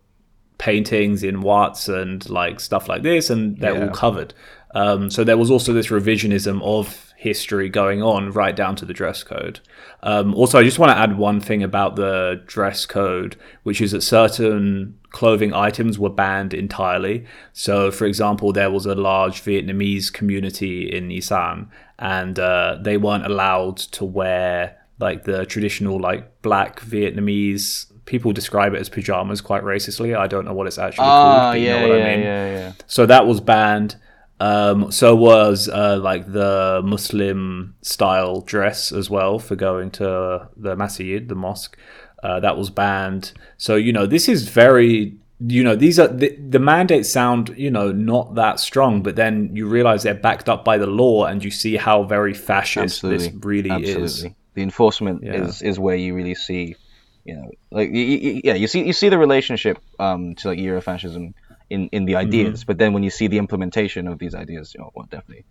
[0.57, 3.85] paintings in Wats and like stuff like this and they're Yeah.
[3.87, 4.33] all covered
[4.73, 8.93] um, so there was also this revisionism of history going on right down to the
[8.93, 9.59] dress code.
[10.03, 13.91] Um, also, I just want to add one thing about the dress code, which is
[13.93, 17.25] that certain clothing items were banned entirely.
[17.53, 23.25] So, for example, there was a large Vietnamese community in Isan, and uh, they weren't
[23.25, 27.91] allowed to wear like the traditional like black Vietnamese.
[28.05, 30.17] People describe it as pajamas quite racistly.
[30.17, 31.39] I don't know what it's actually called.
[31.39, 32.19] Ah, but you yeah, know what yeah, I mean.
[32.21, 32.71] yeah, yeah.
[32.87, 33.95] So that was banned.
[34.39, 40.75] Um, so was uh, like the Muslim style dress as well for going to the
[40.75, 41.77] masjid, the mosque.
[42.23, 43.33] Uh, that was banned.
[43.57, 47.69] So you know this is very you know these are the, the mandates sound you
[47.69, 51.43] know not that strong, but then you realize they're backed up by the law, and
[51.43, 53.27] you see how very fascist Absolutely.
[53.27, 54.29] this really Absolutely.
[54.29, 54.35] is.
[54.55, 55.35] The enforcement Yeah.
[55.35, 56.75] is is where you really see,
[57.23, 60.59] you know, like you, you, yeah, you see you see the relationship um to like
[60.59, 61.33] Eurofascism
[61.69, 62.23] in in the Mm-hmm.
[62.23, 65.45] ideas, but then when you see the implementation of these ideas, you know, well, definitely.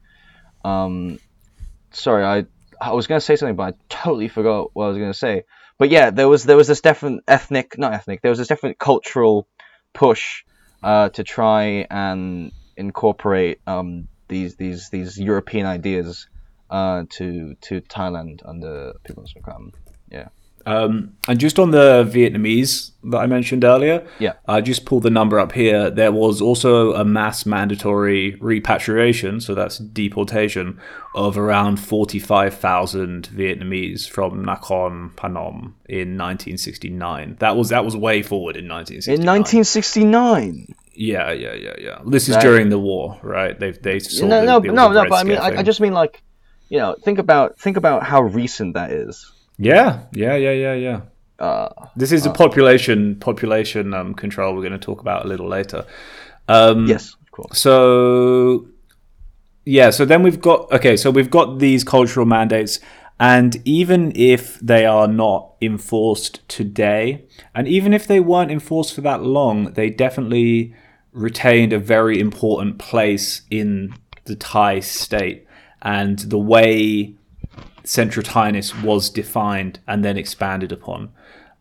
[0.64, 1.18] Um,
[1.92, 2.46] sorry, I
[2.80, 5.44] I was gonna say something, but I totally forgot what I was gonna say.
[5.78, 8.78] But yeah, there was there was this definite ethnic, not ethnic, there was this definite
[8.78, 9.46] cultural
[9.96, 10.44] push
[10.82, 16.28] uh, to try and incorporate um, these these these European ideas
[16.70, 19.72] uh, to to Thailand under Pibun Songkram.
[20.66, 24.32] Um, and just on the Vietnamese that I mentioned earlier, Yeah.
[24.48, 25.90] I just pulled the number up here.
[25.90, 30.80] There was also a mass mandatory repatriation, so that's deportation,
[31.14, 37.36] of around 45,000 Vietnamese from Nakhon Phanom in 1969.
[37.38, 39.20] That was that was way forward in 1969.
[39.20, 40.10] In 1969.
[40.10, 40.74] 1969.
[40.98, 41.98] Yeah, yeah, yeah, yeah.
[42.06, 43.58] This is That- during the war, right?
[43.58, 45.08] They they saw No, the, no, the no, no.
[45.08, 46.22] But I mean, I, I just mean like,
[46.68, 49.30] you know, think about think about how recent that is.
[49.58, 51.00] Yeah, yeah, yeah, yeah, yeah.
[51.38, 55.48] Uh, This is a population population um, control we're going to talk about a little
[55.48, 55.84] later.
[56.48, 57.58] Um, yes, of course.
[57.58, 58.68] So
[59.64, 62.80] yeah, so then we've got okay, so we've got these cultural mandates,
[63.18, 69.00] and even if they are not enforced today, and even if they weren't enforced for
[69.02, 70.74] that long, they definitely
[71.12, 75.46] retained a very important place in the Thai state
[75.82, 77.14] and the way
[77.86, 81.10] Central Thailand was defined and then expanded upon.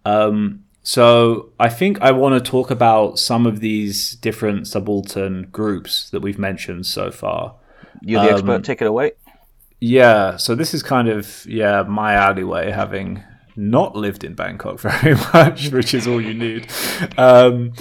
[0.05, 6.09] Um, so I think I want to talk about some of these different subaltern groups
[6.11, 7.55] that we've mentioned so far.
[8.01, 8.63] You're the um, expert.
[8.63, 9.13] Take it away.
[9.79, 13.23] Yeah, so this is kind of yeah my alleyway, having
[13.55, 16.71] not lived in Bangkok very much, which is all you need.
[17.17, 17.73] Um,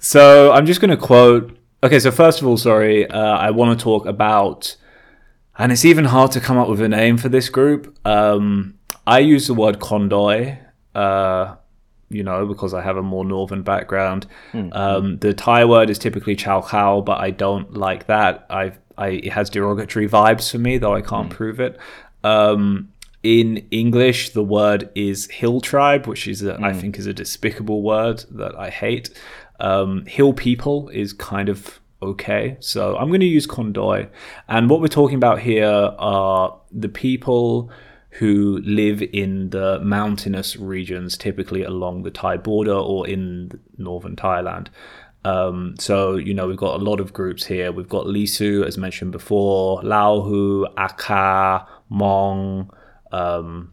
[0.00, 1.56] so I'm just going to quote.
[1.82, 4.76] Okay, so first of all, sorry, uh, I want to talk about,
[5.58, 7.96] and it's even hard to come up with a name for this group.
[8.06, 8.74] Um,
[9.06, 10.58] I use the word Kondoi,
[10.94, 11.56] uh,
[12.08, 14.26] you know, because I have a more northern background.
[14.72, 18.46] Um, the Thai word is typically Chow Kao, but I don't like that.
[18.50, 21.78] I, I, it has derogatory vibes for me, though I can't prove it.
[22.22, 27.14] Um, in English, the word is hill tribe, which is a, I think is a
[27.14, 29.10] despicable word that I hate.
[29.60, 34.08] Um, hill people is kind of okay, so I'm going to use Kondoi.
[34.48, 35.66] And what we're talking about here
[35.98, 37.70] are the people
[38.10, 44.68] who live in the mountainous regions, typically along the Thai border or in northern Thailand.
[45.24, 47.72] Um, so, you know, we've got a lot of groups here.
[47.72, 52.68] We've got Lisu, as mentioned before, Lahu, Akha, Hmong.
[53.12, 53.72] Um,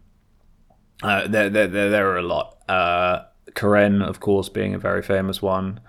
[1.01, 2.57] uh, there, there, there, there are a lot.
[2.69, 3.23] Uh,
[3.55, 5.79] Karen, of course, being a very famous one.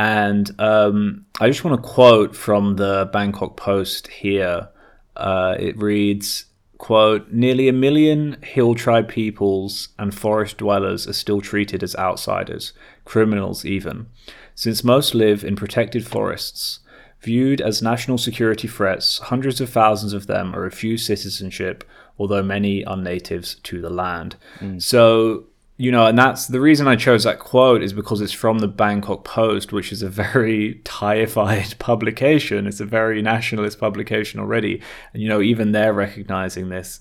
[0.00, 4.70] And um, I just want to quote from the Bangkok Post here.
[5.14, 6.46] Uh, it reads,
[6.78, 12.72] quote, nearly a million hill tribe peoples and forest dwellers are still treated as outsiders,
[13.04, 14.06] criminals even,
[14.54, 16.78] since most live in protected forests.
[17.20, 21.84] Viewed as national security threats, hundreds of thousands of them are refused citizenship,
[22.18, 24.36] although many are natives to the land.
[24.80, 25.44] So,
[25.80, 28.68] you know, and that's the reason I chose that quote is because it's from the
[28.68, 32.66] Bangkok Post, which is a very Thaified publication.
[32.66, 34.82] It's a very nationalist publication already.
[35.14, 37.00] And, you know, even they're recognizing this.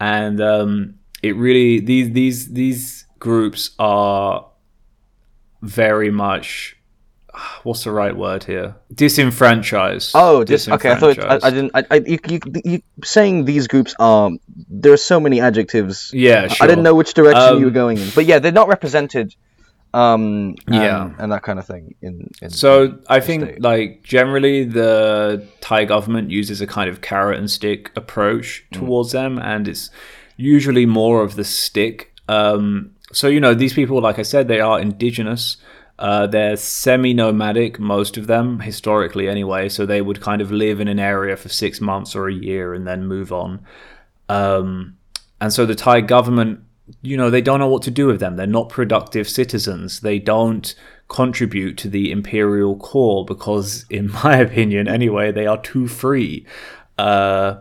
[0.00, 4.48] And um, it really, these, these, these groups are
[5.62, 6.75] very much,
[7.64, 8.74] what's the right word here?
[8.94, 10.12] Disenfranchised.
[10.14, 10.92] Oh, just okay.
[10.92, 11.70] I thought I, I didn't.
[11.74, 14.30] I, I you, you, you saying these groups are
[14.68, 16.10] there are so many adjectives.
[16.14, 18.68] Yeah, I didn't know which direction Um, you were going in, but yeah, they're not
[18.68, 19.34] represented.
[19.94, 21.10] Um, and, Yeah.
[21.18, 21.94] and that kind of thing.
[22.02, 23.62] In, in So I think state.
[23.62, 28.78] like generally the Thai government uses a kind of carrot and stick approach Mm.
[28.78, 29.90] towards them, and it's
[30.36, 32.12] usually more of the stick.
[32.28, 35.56] Um, so you know these people, like I said, they are indigenous.
[35.98, 39.68] Uh, they're semi-nomadic, most of them historically, anyway.
[39.68, 42.74] So they would kind of live in an area for six months or a year
[42.74, 43.64] and then move on.
[44.28, 44.96] Um,
[45.40, 46.60] and so the Thai government,
[47.02, 48.36] you know, they don't know what to do with them.
[48.36, 50.00] They're not productive citizens.
[50.00, 50.74] They don't
[51.08, 56.46] contribute to the imperial core because, in my opinion, anyway, they are too free.
[56.98, 57.56] Uh,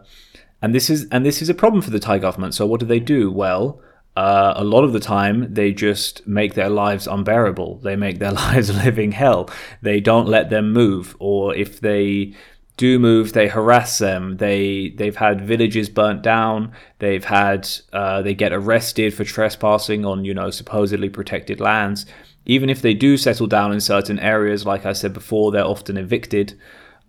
[0.61, 2.55] and this is and this is a problem for the Thai government.
[2.55, 3.31] So what do they do?
[3.31, 3.79] Well,
[4.15, 7.79] uh, a lot of the time they just make their lives unbearable.
[7.79, 9.49] They make their lives living hell.
[9.81, 12.33] They don't let them move, or if they
[12.77, 14.37] do move, they harass them.
[14.37, 16.71] They they've had villages burnt down.
[16.99, 22.05] They've had uh, they get arrested for trespassing on you know supposedly protected lands.
[22.45, 25.97] Even if they do settle down in certain areas, like I said before, they're often
[25.97, 26.57] evicted,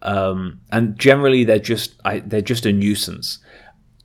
[0.03, 3.39] um, and generally they're just I, they're just a nuisance.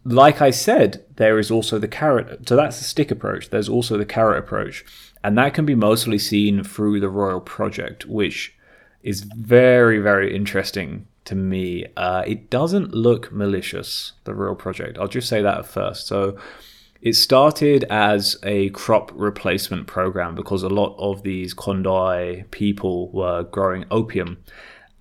[0.04, 2.48] Like I said, there is also the carrot.
[2.48, 3.50] So that's the stick approach.
[3.50, 4.84] There's also the carrot approach,
[5.24, 8.56] and that can be mostly seen through the Royal Project, which
[9.04, 11.86] is very very interesting to me.
[11.96, 14.14] Uh, it doesn't look malicious.
[14.24, 14.98] The Royal Project.
[14.98, 16.08] I'll just say that at first.
[16.08, 16.38] So.
[17.04, 23.42] It started as a crop replacement program because a lot of these Kondoi people were
[23.42, 24.38] growing opium.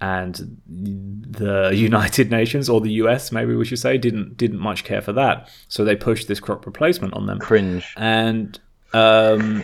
[0.00, 5.00] And the United Nations or the US, maybe we should say, didn't didn't much care
[5.00, 5.48] for that.
[5.68, 7.38] So they pushed this crop replacement on them.
[7.38, 7.92] Cringe.
[7.96, 8.58] And
[8.92, 9.62] um,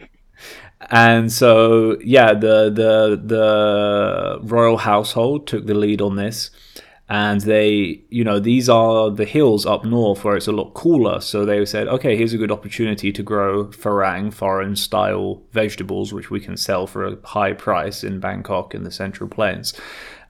[0.90, 6.50] and so yeah, the the the royal household took the lead on this.
[7.10, 11.20] And they, you know, these are the hills up north where it's a lot cooler.
[11.20, 16.30] So they said, okay, here's a good opportunity to grow farang, foreign style vegetables, which
[16.30, 19.72] we can sell for a high price in Bangkok in the Central Plains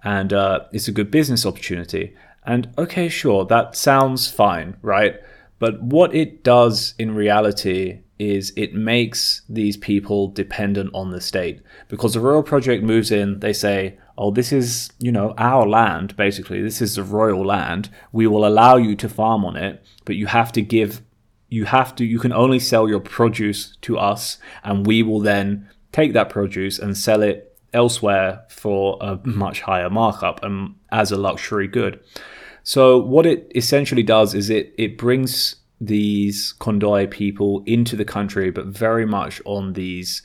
[0.04, 2.14] and uh, it's a good business opportunity.
[2.44, 5.20] And okay, sure, that sounds fine, right?
[5.58, 11.60] But what it does in reality is it makes these people dependent on the state.
[11.88, 16.16] Because the royal project moves in they say oh this is you know our land
[16.16, 16.62] basically.
[16.62, 17.90] This is the royal land.
[18.12, 21.02] We will allow you to farm on it but you have to give
[21.48, 25.68] you have to you can only sell your produce to us and we will then
[25.92, 29.38] take that produce and sell it elsewhere for a mm-hmm.
[29.38, 32.00] much higher markup and as a luxury good.
[32.62, 38.50] So what it essentially does is it it brings these Kondoi people into the country,
[38.50, 40.22] but very much on these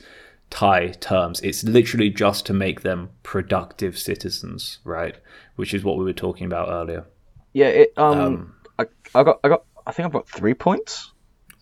[0.50, 1.40] Thai terms.
[1.40, 5.16] It's literally just to make them productive citizens, right?
[5.56, 7.06] Which is what we were talking about earlier.
[7.52, 11.12] Yeah, it, um, Um, I, I got, I got, I think I've got three points.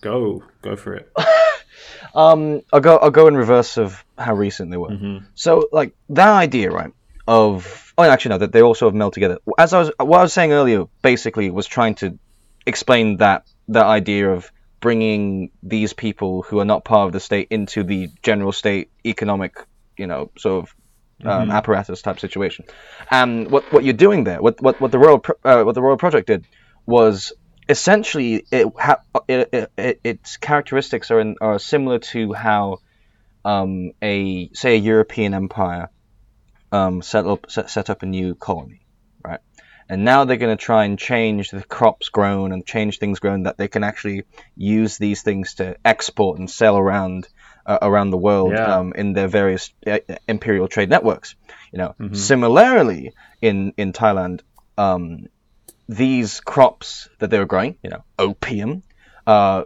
[0.00, 1.12] Go, go for it.
[2.14, 5.20] Um, I'll go, I'll go in reverse of how recent they were.
[5.34, 6.92] So, like that idea, right?
[7.26, 9.38] Of oh, actually, no, that they also have meld together.
[9.56, 12.18] As I was, what I was saying earlier, basically, was trying to
[12.66, 14.50] explain that that idea of
[14.80, 19.56] bringing these people who are not part of the state into the general state economic,
[19.96, 20.74] you know, sort of
[21.24, 22.64] um, apparatus type situation.
[23.10, 25.82] And what what you're doing there, what what what the royal Pro- uh, what the
[25.82, 26.46] royal project did
[26.84, 27.32] was
[27.68, 32.78] essentially it, ha- it, it, it its characteristics are in, are similar to how
[33.44, 35.88] um, a say a European empire
[36.72, 38.81] um, set up set, set up a new colony?
[39.88, 43.42] And now they're going to try and change the crops grown and change things grown
[43.44, 44.24] that they can actually
[44.56, 47.28] use these things to export and sell around
[47.66, 48.78] uh, around the world Yeah.
[48.78, 51.34] um, in their various uh, imperial trade networks.
[51.72, 54.40] You know, similarly in in Thailand,
[54.76, 55.26] um,
[55.88, 58.82] these crops that they were growing, you know, opium,
[59.26, 59.64] uh,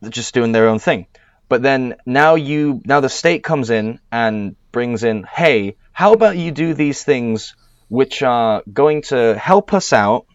[0.00, 1.06] they're just doing their own thing.
[1.48, 6.36] But then now you now the state comes in and brings in, hey, how about
[6.36, 7.56] you do these things
[7.88, 10.26] which are going to help us out,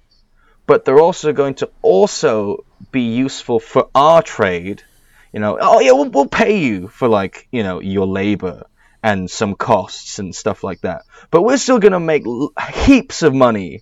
[0.66, 4.84] but they're also going to also be useful for our trade.
[5.32, 8.66] You know, oh yeah, we'll, we'll pay you for like you know your labor
[9.02, 12.54] and some costs and stuff like that, but we're still gonna make l-
[12.86, 13.82] heaps of money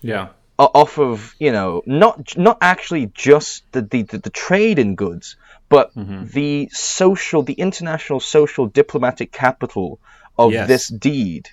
[0.00, 0.28] Yeah.
[0.58, 5.36] off of you know not not actually just the the, the, trade in goods
[5.68, 6.24] but mm-hmm.
[6.26, 9.98] the social the international social diplomatic capital
[10.38, 10.68] of Yes.
[10.68, 11.50] this deed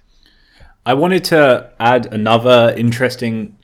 [0.90, 3.56] I wanted to add another interesting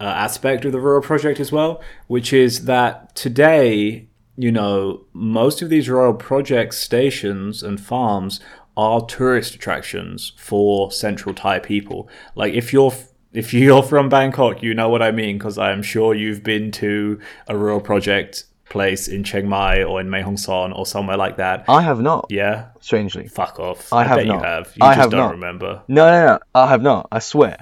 [0.00, 5.62] uh, aspect of the Royal Project as well, which is that today, you know, most
[5.62, 8.40] of these Royal Project stations and farms
[8.76, 12.08] are tourist attractions for Central Thai people.
[12.34, 12.92] Like if you're
[13.32, 16.72] if you're from Bangkok, you know what I mean because I am sure you've been
[16.72, 21.16] to a Royal Project place in Chiang Mai or in Mae Hong Son or somewhere
[21.24, 21.64] like that.
[21.68, 23.92] i have not Yeah, strangely fuck off.
[23.92, 24.34] I have bet not.
[24.38, 24.66] you have.
[24.76, 25.30] You I just have don't not.
[25.38, 25.70] remember.
[25.88, 27.56] no no no i have not i swear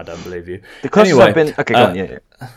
[0.00, 0.60] I don't believe you.
[0.82, 2.48] the closest Anyway, i've been okay go uh, on yeah, yeah.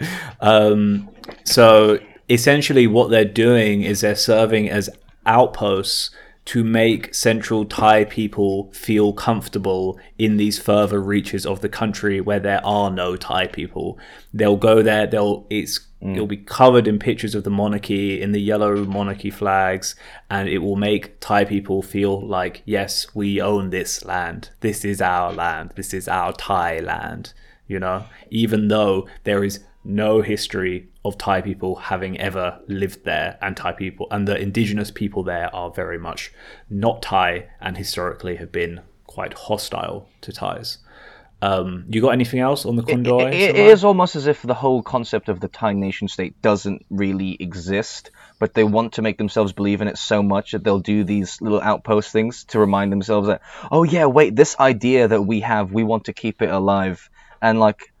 [0.40, 1.08] Um,
[1.44, 1.98] so
[2.28, 4.88] essentially, what they're doing is they're serving as
[5.26, 6.10] outposts
[6.46, 12.40] to make central Thai people feel comfortable in these further reaches of the country where
[12.40, 13.98] there are no Thai people.
[14.32, 15.06] They'll go there.
[15.06, 16.14] They'll it's Mm.
[16.14, 19.94] it'll be covered in pictures of the monarchy in the yellow monarchy flags,
[20.30, 24.50] and it will make Thai people feel like yes, we own this land.
[24.60, 25.72] This is our land.
[25.76, 27.34] This is our Thai land
[27.70, 33.38] you know, even though there is no history of Thai people having ever lived there,
[33.40, 36.32] and Thai people and the indigenous people there are very much
[36.68, 40.78] not Thai and historically have been quite hostile to Thais.
[41.42, 43.32] Um, you got anything else on the Kondoi?
[43.32, 43.72] It- it Samai?
[43.72, 48.10] is almost as if the whole concept of the Thai nation state doesn't really exist,
[48.38, 51.40] but they want to make themselves believe in it so much that they'll do these
[51.40, 55.72] little outpost things to remind themselves that, oh yeah, wait, this idea that we have,
[55.72, 57.08] we want to keep it alive.
[57.40, 57.92] And like,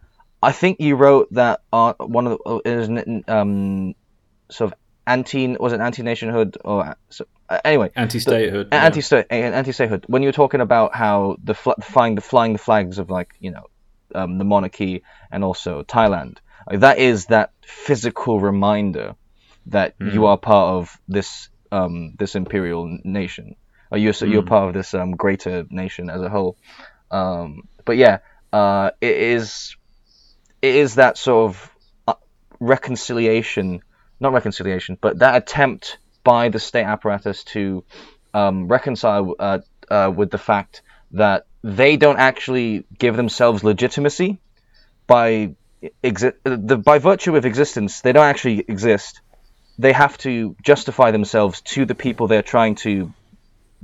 [0.42, 3.94] I think you wrote that uh, one of the uh, isn't um
[4.50, 8.68] sort of anti was it anti nationhood or so, uh, anyway anti-statehood.
[8.70, 10.04] a- anti state anti statehood.
[10.06, 13.30] When you were talking about how the fl- flying the flying the flags of like
[13.40, 13.66] you know
[14.14, 16.38] um, the monarchy and also Thailand,
[16.68, 19.14] like, that is that physical reminder
[19.66, 23.56] that you are part of this um, this imperial nation.
[23.92, 26.56] or you're so you're part of this um, greater nation as a whole.
[27.10, 28.18] Um, but yeah,
[28.52, 29.76] uh, it is
[30.62, 31.70] it is that sort of
[32.08, 32.14] uh,
[32.58, 33.82] reconciliation,
[34.20, 37.84] not reconciliation, but that attempt by the state apparatus to
[38.34, 39.58] um, reconcile uh,
[39.90, 44.38] uh, with the fact that they don't actually give themselves legitimacy
[45.06, 45.54] by
[46.04, 48.00] exi- the by virtue of existence.
[48.00, 49.20] They don't actually exist.
[49.78, 53.12] They have to justify themselves to the people they're trying to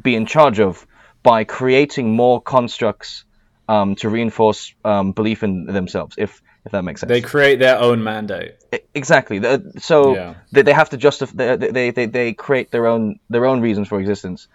[0.00, 0.86] be in charge of
[1.22, 3.24] by creating more constructs
[3.68, 6.14] um, to reinforce um, belief in themselves.
[6.18, 7.08] If if that makes sense.
[7.08, 8.56] They create their own mandate.
[8.94, 9.40] Exactly.
[9.78, 10.34] So Yeah.
[10.52, 11.56] they, they have to justify.
[11.56, 14.48] They, they, they, create their own their own reasons for existence,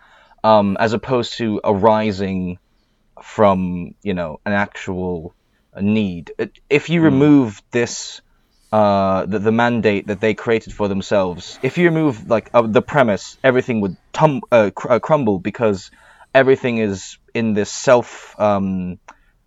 [0.44, 2.60] um, as opposed to arising
[3.24, 5.34] from you know an actual
[5.80, 6.34] need.
[6.70, 8.22] If you remove this,
[8.74, 12.82] uh, the, the mandate that they created for themselves, if you remove like uh, the
[12.82, 15.92] premise, everything would tum- uh, cr- uh, crumble because
[16.36, 18.36] everything is in this self.
[18.38, 19.00] Um,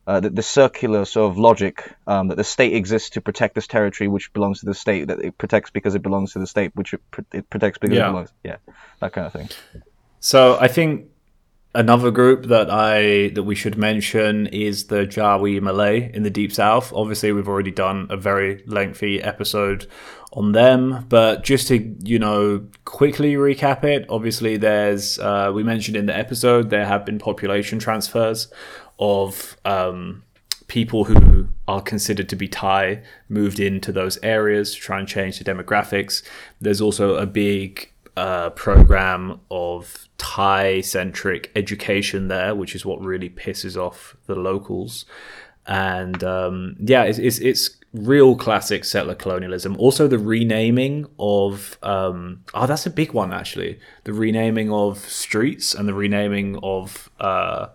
[0.07, 3.67] uh, the, the circular sort of logic um, that the state exists to protect this
[3.67, 6.71] territory which belongs to the state that it protects because it belongs to the state
[6.75, 8.07] which it, pr- it protects because Yeah.
[8.09, 8.57] it belongs yeah
[9.01, 9.49] that kind of thing
[10.21, 11.07] So I think
[11.75, 16.53] another group that I that we should mention is the Jawi Malay in the Deep
[16.53, 16.93] South.
[16.93, 19.87] Obviously, we've already done a very lengthy episode
[20.33, 24.07] on them, but just to you know quickly recap it.
[24.09, 28.49] Obviously, there's uh, we mentioned in the episode there have been population transfers
[28.99, 30.23] of um,
[30.67, 35.39] people who are considered to be Thai moved into those areas to try and change
[35.39, 36.23] the demographics.
[36.61, 43.31] There's also a big uh, program of Thai centric education there, which is what really
[43.31, 45.05] pisses off the locals.
[45.67, 49.77] And um, yeah, it's, it's, it's real classic settler colonialism.
[49.79, 53.79] Also, the renaming of um, oh, that's a big one actually.
[54.05, 57.69] The renaming of streets and the renaming of uh,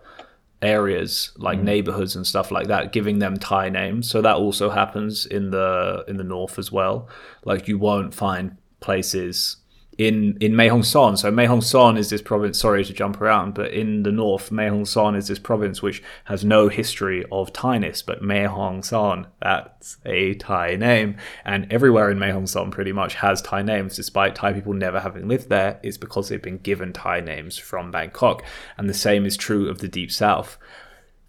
[0.62, 1.64] areas like mm.
[1.64, 4.10] neighborhoods and stuff like that giving them thai names.
[4.10, 7.08] So that also happens in the in the north as well.
[7.46, 9.58] Like you won't find places
[10.00, 11.18] in in Mae Hong Son.
[11.18, 12.58] So Mae Hong Son is this province.
[12.58, 16.02] Sorry to jump around, but in the north, Mae Hong Son is this province which
[16.24, 18.02] has no history of Thainess.
[18.02, 22.94] But Mae Hong Son, that's a Thai name, and everywhere in Mae Hong Son pretty
[22.94, 25.82] much has Thai names, despite Thai people never having lived there.
[25.84, 28.44] It's because they've been given Thai names from Bangkok,
[28.78, 30.58] and the same is true of the Deep South.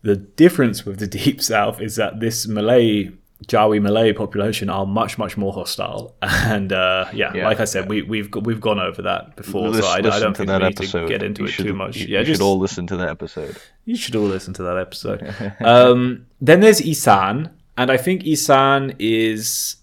[0.02, 3.10] The difference with the Deep South is that this Malay
[3.46, 7.88] Jawi Malay population are much much more hostile, and uh, yeah, Yeah, like I said,
[7.88, 11.02] we, we've we've gone over that before, so I, I don't think we need episode.
[11.02, 11.96] to get into You it should- too much.
[11.96, 14.62] you, yeah, you just should all listen to that episode you should all listen to
[14.62, 15.34] that episode.
[15.60, 19.76] um, then there's Isan, and I think Isan is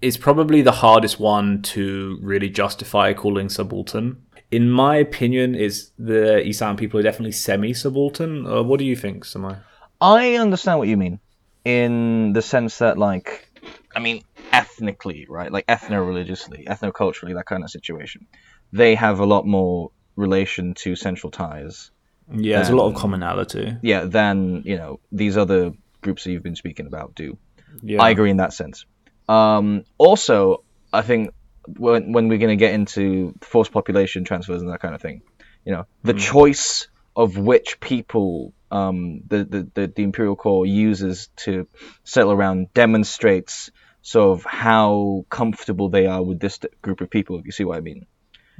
[0.00, 4.22] is probably the hardest one to really justify calling subaltern.
[4.50, 8.46] In my opinion, is the Isan people are definitely semi-subaltern.
[8.46, 9.58] Uh, what do you think, Samai?
[10.00, 11.20] I understand what you mean
[11.64, 13.48] in the sense that, like,
[13.94, 15.50] I mean, ethnically, right?
[15.50, 18.26] Like, ethno-religiously, ethno-culturally, that kind of situation.
[18.72, 21.90] They have a lot more relation to central Thais,
[22.32, 23.76] Yeah, there's a lot of commonality.
[23.82, 27.36] yeah, than you know these other groups that you've been speaking about do.
[27.82, 28.02] Yeah.
[28.02, 28.84] I agree in that sense.
[29.28, 31.32] Um, also, I think
[31.78, 35.22] when when we're going to get into forced population transfers and that kind of thing,
[35.64, 41.28] you know, the choice of which people um, the, the, the the imperial core uses
[41.36, 41.66] to
[42.04, 43.70] settle around demonstrates
[44.02, 47.38] sort of how comfortable they are with this group of people.
[47.38, 48.06] If you see what I mean.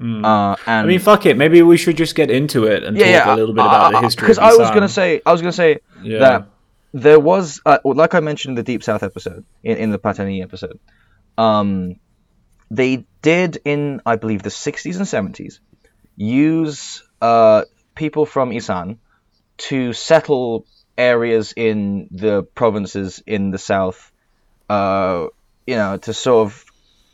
[0.01, 1.37] Uh, and I mean, fuck it.
[1.37, 4.25] Maybe we should just get into it and talk a little bit about the history.
[4.27, 6.19] Because I was gonna say, I was gonna say Yeah.
[6.21, 6.47] that
[6.95, 10.43] there was, uh, like I mentioned in the Deep South episode, in, in the Patani
[10.43, 10.81] episode,
[11.37, 11.97] um,
[12.71, 15.61] they did in, I believe, the 60s and 70s,
[16.17, 18.99] use uh, people from Isan
[19.61, 24.11] to settle areas in the provinces in the south,
[24.69, 25.27] uh,
[25.67, 26.65] you know, to sort of,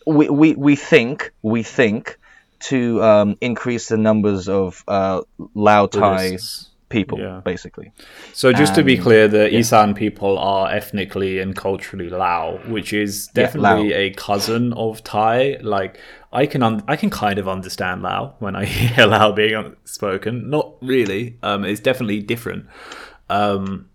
[0.07, 2.19] we, we, we think, we think,
[2.59, 5.23] to um, increase the numbers of uh,
[5.55, 6.71] Lao Thai Buddhists.
[6.89, 7.41] People, Yeah.
[7.45, 7.91] basically.
[8.33, 13.27] So just to be clear, the Isan people are ethnically and culturally Lao, which is
[13.35, 13.97] definitely Lao.
[13.97, 15.59] a cousin of Thai.
[15.63, 15.99] Like
[16.33, 20.49] I can un- I can kind of understand Lao when I hear Lao being spoken.
[20.51, 21.39] Not really.
[21.43, 22.67] Um, it's definitely different.
[23.29, 23.89] Um,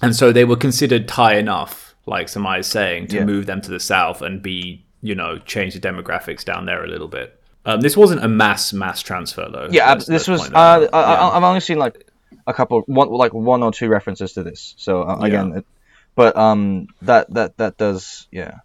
[0.00, 3.24] and so they were considered Thai enough, like Samai is saying, to Yeah.
[3.24, 6.88] move them to the south and be you know change the demographics down there a
[6.88, 7.37] little bit.
[7.68, 9.68] Um, this wasn't a mass mass transfer though.
[9.70, 10.50] Yeah, this was.
[10.50, 10.56] Uh.
[10.56, 10.88] I, Yeah.
[10.92, 12.10] I, I've only seen like
[12.46, 14.74] a couple, one like one or two references to this.
[14.78, 15.66] So uh, again, it,
[16.14, 18.60] but um, that that that does yeah,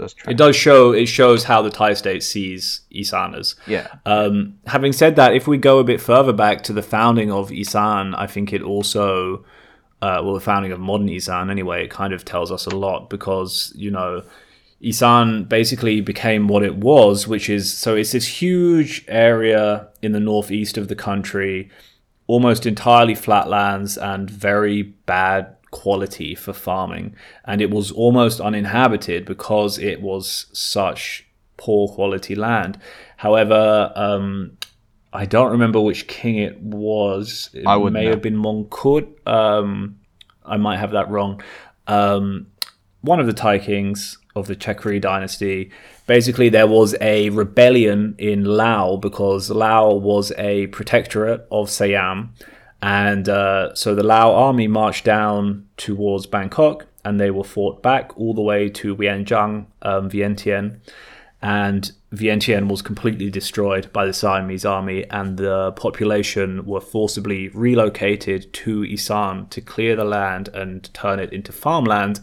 [0.00, 0.92] those It does show.
[0.92, 3.54] It shows how the Thai state sees Isan as.
[3.66, 3.86] Yeah.
[4.04, 7.52] Um, having said that, if we go a bit further back to the founding of
[7.52, 9.44] Isan, I think it also,
[10.02, 13.08] uh, well, the founding of modern Isan anyway, it kind of tells us a lot
[13.10, 14.24] because, you know,
[14.82, 20.20] Isan basically became what it was, which is so it's this huge area in the
[20.20, 21.70] northeast of the country,
[22.26, 27.14] almost entirely flatlands and very bad quality for farming.
[27.44, 31.26] And it was almost uninhabited because it was such
[31.58, 32.78] poor quality land.
[33.18, 34.56] However, um,
[35.12, 37.50] I don't remember which king it was.
[37.52, 38.10] It I wouldn't may know.
[38.12, 39.26] have been Mongkut.
[39.28, 40.00] Um,
[40.44, 41.42] I might have that wrong.
[41.86, 42.46] Um,
[43.02, 45.70] one of the Thai kings of the Chakri dynasty.
[46.06, 52.34] Basically, there was a rebellion in Lao because Lao was a protectorate of Siam.
[52.82, 58.16] And uh, so the Lao army marched down towards Bangkok and they were fought back
[58.18, 60.80] all the way to Vientiane, um, Vientiane.
[61.42, 68.52] And Vientiane was completely destroyed by the Siamese army, and the population were forcibly relocated
[68.52, 72.20] to Isan to clear the land and turn it into farmland,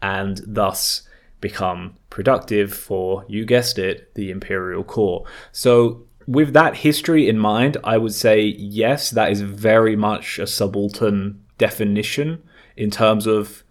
[0.00, 1.02] and thus
[1.40, 5.24] become productive for, you guessed it, the imperial core.
[5.52, 10.46] So, with that history in mind, I would say yes, that is very much a
[10.46, 12.42] subaltern definition
[12.76, 13.64] in terms of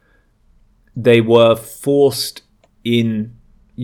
[0.96, 2.42] they were forced
[2.84, 3.36] in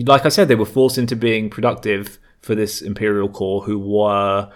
[0.04, 4.50] like I said, they were forced into being productive for this imperial core who were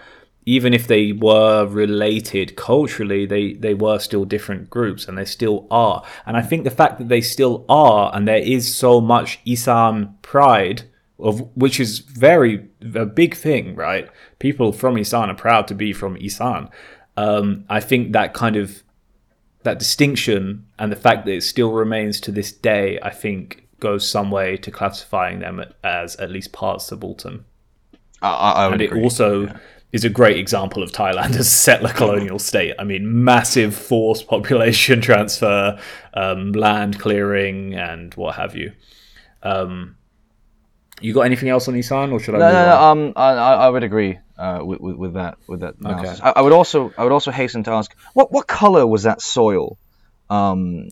[0.45, 5.67] even if they were related culturally, they, they were still different groups and they still
[5.69, 6.03] are.
[6.25, 10.15] And I think the fact that they still are and there is so much Isan
[10.21, 10.83] pride
[11.19, 14.09] of which is very a big thing, right?
[14.39, 16.69] People from Isan are proud to be from Isan.
[17.15, 18.83] Um, I think that kind of
[19.63, 24.07] that distinction and the fact that it still remains to this day, I think, goes
[24.07, 27.45] some way to classifying them as at least part subaltern.
[28.23, 29.03] I, I, I would And it agree.
[29.03, 29.53] also
[29.91, 32.75] is a great example of Thailand as a settler colonial state.
[32.79, 35.79] I mean, massive forced population transfer,
[36.13, 38.73] um, land clearing, and what have you.
[39.43, 39.97] Um,
[41.01, 42.39] you got anything else on Isan, or should I?
[42.39, 42.81] No, move no, no.
[42.83, 46.19] Um, I, I would agree uh, with, with with that with that analysis.
[46.19, 46.29] Okay.
[46.29, 49.21] I, I would also I would also hasten to ask what what color was that
[49.21, 49.77] soil,
[50.29, 50.89] um,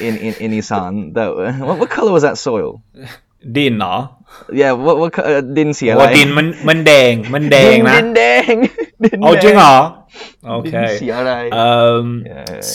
[0.00, 1.12] in in in Isan?
[1.14, 2.82] That what, what color was that soil?
[3.56, 3.96] ดินเหรอ
[4.60, 5.12] yeah what what
[5.56, 8.22] ดินสีอะไรโอ้ดินมันมันแดงมันแดงนะดินแด
[8.52, 8.54] ง
[9.22, 9.76] เอาจริงเหรอ
[10.44, 10.90] uh, oh, oh, okay
[11.64, 12.06] um,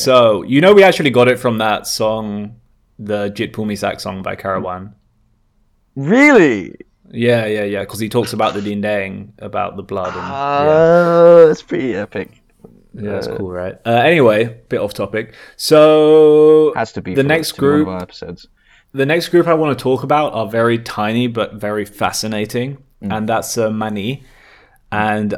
[0.06, 0.18] so
[0.54, 2.26] you know we actually got it from that song
[3.10, 4.82] the Jit Phumisak song by Caravan.
[6.14, 6.76] really
[7.26, 9.12] yeah yeah yeah because he talks about the din dang
[9.50, 11.52] about the blood and ah, yeah.
[11.52, 12.30] it's pretty epic
[12.98, 13.76] yeah, that's uh, cool, right?
[13.86, 15.34] Uh, anyway, bit off topic.
[15.58, 18.48] So has to be the next group episodes.
[18.96, 23.18] The next group I want to talk about are very tiny but very fascinating, Mm.
[23.18, 24.24] and that's uh, Mani.
[24.90, 25.34] And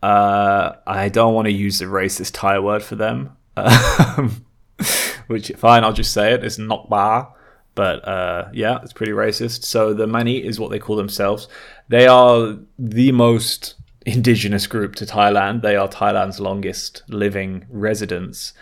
[0.00, 4.44] uh, I don't want to use the racist Thai word for them, um,
[5.26, 6.44] which fine, I'll just say it.
[6.44, 7.32] It's Nokba,
[7.74, 9.64] but uh, yeah, it's pretty racist.
[9.64, 11.48] So the Mani is what they call themselves.
[11.88, 13.74] They are the most
[14.06, 15.62] indigenous group to Thailand.
[15.62, 18.52] They are Thailand's longest living residents,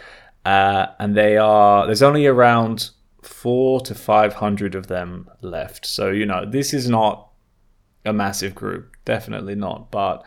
[0.47, 1.85] uh, and they are.
[1.85, 2.91] There's only around
[3.23, 5.87] four to five hundred of them left.
[5.87, 7.29] So you know this is not
[8.05, 9.91] a massive group, definitely not.
[9.91, 10.25] But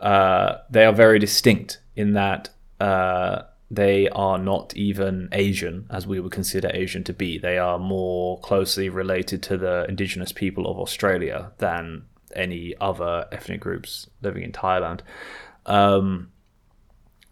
[0.00, 6.20] uh, they are very distinct in that uh, they are not even Asian, as we
[6.20, 7.38] would consider Asian to be.
[7.38, 12.04] They are more closely related to the indigenous people of Australia than
[12.34, 15.00] any other ethnic groups living in Thailand.
[15.66, 16.30] Um,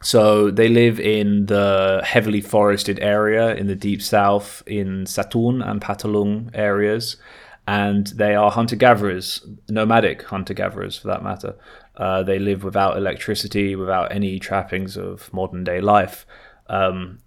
[0.02, 5.80] so they live in the heavily forested area in the deep south in Satun and
[5.80, 7.16] Phatthalung areas,
[7.66, 11.54] and they are hunter gatherers, nomadic hunter gatherers for that matter.
[11.96, 16.26] Uh, they live without electricity, without any trappings of modern day life.
[16.68, 17.20] Um,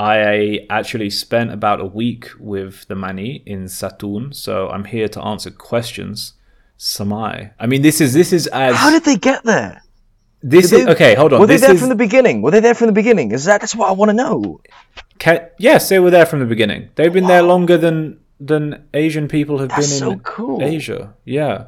[0.00, 5.22] I actually spent about a week with the Mani in Satun, so I'm here to
[5.22, 6.34] answer questions.
[6.78, 7.52] Samai.
[7.60, 9.82] I mean, this is this is as How did they get there?
[10.42, 11.14] This Did is okay.
[11.14, 11.40] Hold on.
[11.40, 12.40] Were they this there is from the beginning?
[12.42, 13.32] Were they there from the beginning?
[13.32, 14.60] Is that that's what I want to know?
[15.18, 16.88] Can, yes, they were there from the beginning.
[16.94, 20.62] They've been there longer than than Asian people have That's been so in cool.
[20.62, 21.12] Asia.
[21.24, 21.66] Yeah.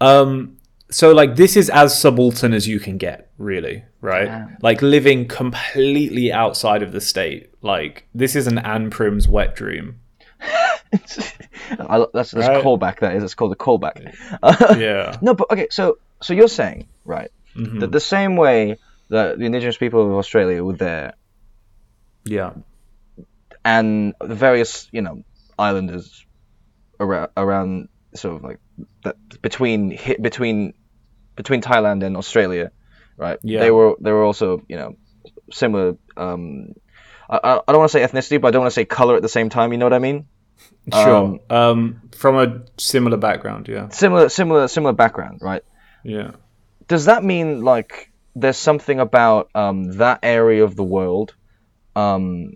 [0.00, 0.58] Um.
[0.90, 4.46] So like this is as subaltern as you can get, really, right?
[4.62, 7.50] Like living completely outside of the state.
[7.62, 9.98] Like this is an anprim's wet dream.
[10.42, 12.60] I, that's that's Right.
[12.60, 13.00] a callback.
[13.00, 13.22] That is.
[13.24, 14.14] It's called a callback.
[14.78, 15.16] Yeah.
[15.22, 15.68] No, but okay.
[15.70, 17.80] So so you're saying right Mm-hmm.
[17.80, 18.78] that the same way
[19.10, 21.14] that the indigenous people of Australia were there,
[22.24, 22.52] Yeah.
[23.64, 25.22] and the various you know
[25.58, 26.24] islanders
[26.98, 28.58] around around sort of like
[29.04, 30.74] that between between
[31.36, 32.70] between Thailand and Australia,
[33.16, 33.38] right?
[33.42, 33.60] Yeah.
[33.60, 34.96] They were they were also you know
[35.50, 35.96] similar.
[36.16, 36.72] Um,
[37.30, 39.22] I, I don't want to say ethnicity, but I don't want to say color at
[39.22, 39.72] the same time.
[39.72, 40.26] You know what I mean?
[40.92, 41.38] Sure.
[41.50, 43.88] Um, from a similar background, yeah.
[43.88, 45.62] Similar similar similar background, right?
[46.04, 46.32] Yeah.
[46.88, 51.34] Does that mean like there's something about um, that area of the world?
[51.96, 52.54] Um,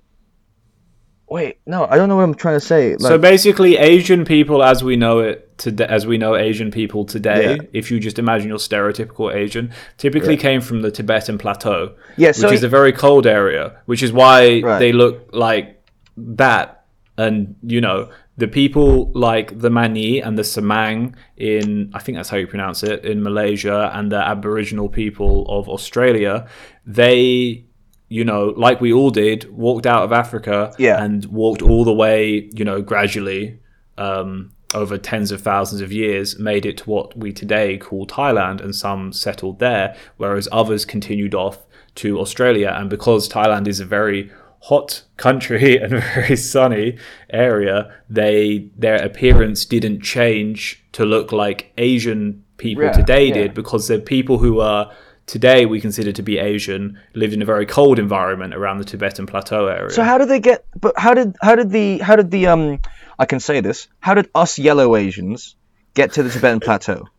[1.28, 2.92] wait, no, I don't know what I'm trying to say.
[2.92, 7.04] Like, so basically, Asian people, as we know it today, as we know Asian people
[7.04, 7.62] today, Yeah.
[7.72, 12.46] if you just imagine your stereotypical Asian, typically came from the Tibetan plateau, Yeah, so-
[12.48, 14.78] which is a very cold area, which is why Right.
[14.78, 15.82] they look like
[16.16, 16.84] that.
[17.18, 22.28] And you know, the people like the Mani and the Semang in, I think that's
[22.28, 26.46] how you pronounce it, in Malaysia, and the Aboriginal people of Australia,
[26.86, 27.64] they.
[28.08, 31.02] You know, like we all did, walked out of Africa Yeah.
[31.02, 33.58] and walked all the way, you know, gradually
[33.98, 38.60] um, over tens of thousands of years, made it to what we today call Thailand,
[38.60, 41.66] and some settled there, whereas others continued off
[41.96, 42.72] to Australia.
[42.78, 44.30] And because Thailand is a very
[44.60, 46.98] hot country and a very sunny
[47.30, 53.34] area, they their appearance didn't change to look like Asian people Yeah, today yeah.
[53.34, 54.90] did, because the people who are
[55.26, 59.26] today we consider to be Asian lived in a very cold environment around the Tibetan
[59.26, 59.90] plateau area.
[59.90, 60.64] So how did they get?
[60.80, 62.80] But how did how did the how did the um?
[63.18, 63.88] I can say this.
[64.00, 65.56] How did us yellow Asians
[65.94, 67.06] get to the Tibetan plateau?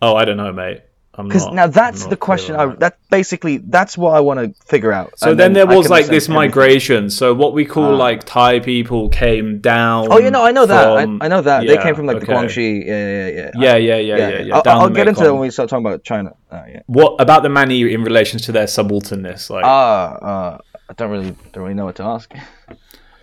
[0.00, 0.82] Oh, I don't know, mate.
[1.18, 2.54] I'm Because now that's the question.
[2.54, 2.80] on I that.
[2.80, 5.18] that basically that's what I want to figure out.
[5.18, 6.34] So And then, there was like this everything.
[6.34, 7.10] migration.
[7.10, 10.08] So what we call like Thai people came down.
[10.10, 10.86] Oh, you know, I know that.
[10.96, 12.26] I, I know that they came from like the.
[12.26, 12.86] Guangxi.
[12.86, 13.50] Yeah, yeah, yeah.
[13.54, 14.38] Yeah, yeah, yeah, yeah.
[14.42, 16.34] yeah, I'll, I'll the get into that when we start talking about China.
[16.50, 16.82] Uh, yeah.
[16.86, 19.50] What about the Mani in relation to their subalternness?
[19.50, 20.58] Like, Ah, uh,
[20.88, 22.32] I don't really don't really know what to ask.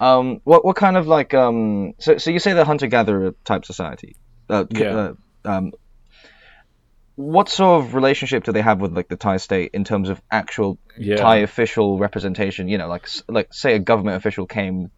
[0.02, 1.94] Um, what what kind of like um?
[2.00, 4.16] So so you say the hunter gatherer type society.
[4.50, 5.14] Uh, Yeah.
[5.46, 5.72] uh, um,
[7.16, 10.22] what sort of relationship do they have with like the Thai state in terms of
[10.32, 11.16] actual Yeah.
[11.18, 12.68] Thai official representation?
[12.68, 14.92] You know, like like say a government official came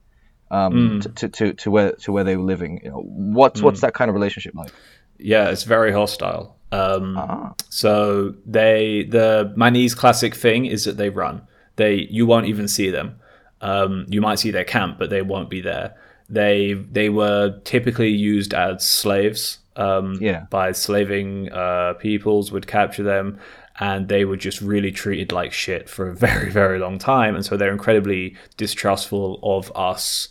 [0.49, 0.99] um Hmm.
[0.99, 2.81] to, to, to, where to where they were living.
[2.83, 4.71] You know, what's what's that kind of relationship like?
[5.19, 6.55] yeah, it's very hostile.
[6.71, 7.53] Um, Ah.
[7.69, 11.41] So they the Manese classic thing is that they run.
[11.75, 13.19] They you won't even see them.
[13.61, 15.95] Um, you might see their camp, but they won't be there.
[16.29, 19.59] They they were typically used as slaves.
[19.77, 20.45] Um, Yeah.
[20.49, 23.39] By slaving uh, peoples would capture them,
[23.79, 27.45] and they were just really treated like shit for a very very long time, and
[27.45, 30.29] so they're incredibly distrustful of us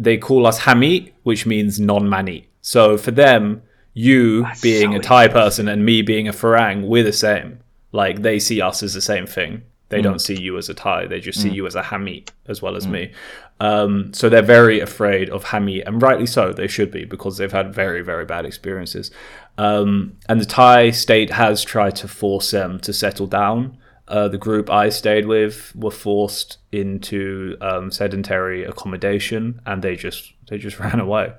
[0.00, 2.48] they call us Hamit, which means non-mani.
[2.62, 3.62] So for them,
[3.92, 7.60] you being so a Thai person and me being a Farang, we're the same.
[7.92, 9.62] Like they see us as the same thing.
[9.90, 11.06] They don't see you as a Thai.
[11.06, 13.12] They just see you as a Hamit as well as me.
[13.58, 16.52] Um, so they're very afraid of Hamit, and rightly so.
[16.52, 19.10] They should be because they've had very, very bad experiences.
[19.58, 23.76] Um, and the Thai state has tried to force them to settle down.
[24.08, 30.32] Uh, the group I stayed with were forced into um, sedentary accommodation, and they just
[30.48, 31.34] they just ran away.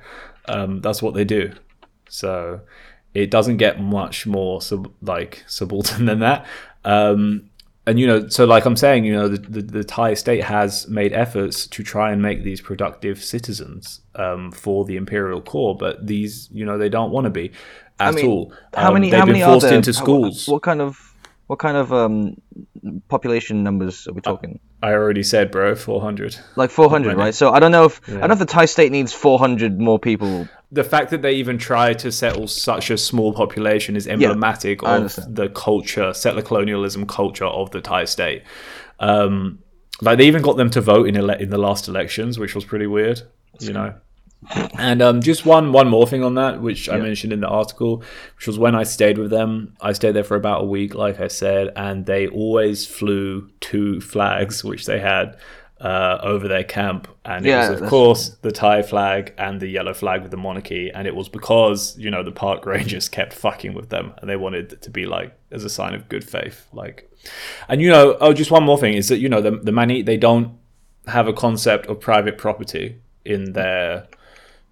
[0.47, 1.54] Um, that's what they do.
[2.10, 2.62] So
[3.14, 6.45] it doesn't get much more sub- like subaltern than that.
[6.84, 7.49] Um,
[7.88, 10.88] and you know, so like I'm saying, you know, the, the, the Thai state has
[10.88, 16.06] made efforts to try and make these productive citizens um, for the imperial core, but
[16.06, 17.52] these, you know, they don't want to be
[18.00, 18.54] at mean, all.
[18.76, 19.10] How Um, many?
[19.10, 19.78] They've how been many forced are there?
[19.78, 20.48] into How- schools.
[20.48, 20.98] What kind of
[21.48, 22.36] what kind of um
[23.10, 24.60] population numbers are we talking?
[24.84, 26.38] I already said, bro, 400.
[26.56, 27.36] Like 400, right?
[27.36, 30.00] So I don't know if I don't know if the Thai state needs 400 more
[30.00, 30.48] people.
[30.72, 34.97] The fact that they even try to settle such a small population is emblematic I
[34.97, 38.43] of the culture, settler colonialism culture of the Thai state.
[38.99, 39.59] Um,
[40.01, 42.63] like they even got them to vote in ele- in the last elections, which was
[42.65, 43.22] pretty weird,
[43.59, 43.93] you know.
[44.80, 47.97] And um, just one one more thing on that, which I mentioned in the article,
[48.38, 49.76] which was when I stayed with them.
[49.82, 54.01] I stayed there for about a week, like I said, and they always flew two
[54.01, 55.38] flags, which they had
[55.82, 59.68] uh, over their camp, and Yeah, it was of course the Thai flag and the
[59.68, 63.34] yellow flag with the monarchy, and it was because you know the park rangers kept
[63.34, 66.24] fucking with them, and they wanted it to be like as a sign of good
[66.24, 67.08] faith, like.
[67.70, 70.02] And you know, oh, just one more thing is that you know the the Mani
[70.02, 70.58] they don't
[71.08, 74.08] have a concept of private property in their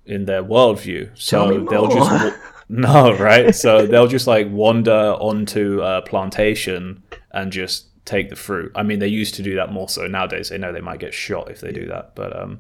[0.06, 2.36] in their worldview, so they'll just
[2.70, 3.54] no right.
[3.54, 8.72] So they'll just like wander onto a plantation and just take the fruit.
[8.76, 10.08] I mean, they used to do that more so.
[10.08, 12.60] Nowadays, they know they might get shot if they do that, but um,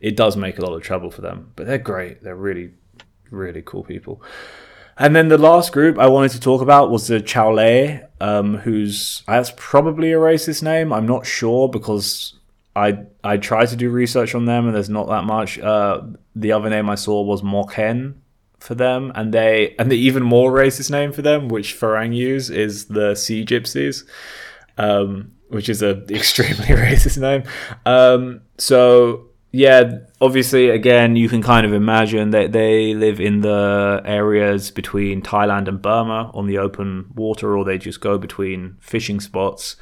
[0.00, 1.52] it does make a lot of trouble for them.
[1.54, 2.22] But they're great.
[2.22, 2.72] They're really,
[3.30, 4.20] really cool people.
[4.96, 9.22] And then the last group I wanted to talk about was the Chaole, um, who's
[9.28, 10.92] that's probably a racist name.
[10.92, 12.34] I'm not sure because
[12.74, 15.60] I I tried to do research on them and there's not that much.
[15.60, 16.02] Uh,
[16.34, 18.14] the other name I saw was Moken,
[18.58, 22.50] for them, and they and the even more racist name for them, which Farang use,
[22.50, 24.04] is the Sea Gypsies,
[24.78, 27.42] um, which is a extremely racist name.
[27.84, 34.02] Um, so yeah, obviously, again, you can kind of imagine that they live in the
[34.04, 39.20] areas between Thailand and Burma on the open water, or they just go between fishing
[39.20, 39.76] spots.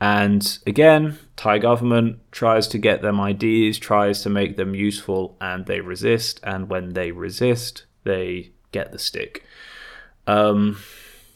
[0.00, 5.66] And again, Thai government tries to get them IDs, tries to make them useful, and
[5.66, 6.40] they resist.
[6.44, 9.44] And when they resist, they get the stick.
[10.26, 10.78] Um,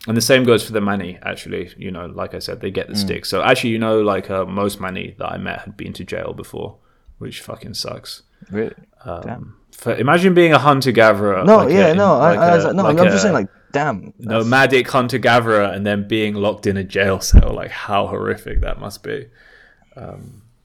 [0.07, 1.70] and the same goes for the Mani, actually.
[1.78, 3.24] You know, like I said, they get the stick.
[3.24, 6.32] So actually, you know, like uh, most Mani that I met had been to jail
[6.34, 6.76] before,
[7.18, 8.22] which fucking sucks.
[8.50, 8.74] Really?
[9.05, 11.44] Um, for, imagine being a hunter gatherer.
[11.44, 13.22] No, like yeah, in- no, like I, I a- was like, no, like I'm just
[13.22, 14.12] saying, like, damn.
[14.18, 17.52] that's- nomadic hunter gatherer, and then being locked in a jail cell.
[17.61, 19.26] Like how horrific that must be.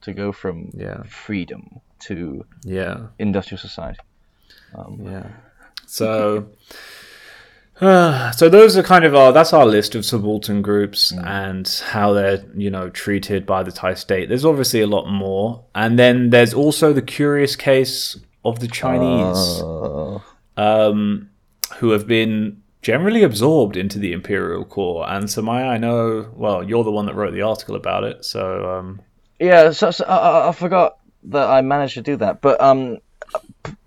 [0.02, 1.02] to go from Yeah.
[1.04, 3.06] freedom to Yeah.
[3.18, 4.00] industrial society.
[4.98, 5.26] Yeah.
[5.86, 6.42] So, uh,
[8.36, 12.44] so those are kind of our that's our list of subaltern groups and how they're
[12.54, 14.28] you know treated by the Thai state.
[14.28, 19.60] There's obviously a lot more, and then there's also the curious case of the Chinese,
[19.62, 20.18] Uh,
[20.56, 21.30] um,
[21.78, 25.08] who have been generally absorbed into the imperial core.
[25.10, 28.78] And Samaya, I know, well, you're the one that wrote the article about it, so
[28.78, 29.00] um,
[29.38, 32.98] yeah, so, so I, I- forgot that I managed to do that, but um,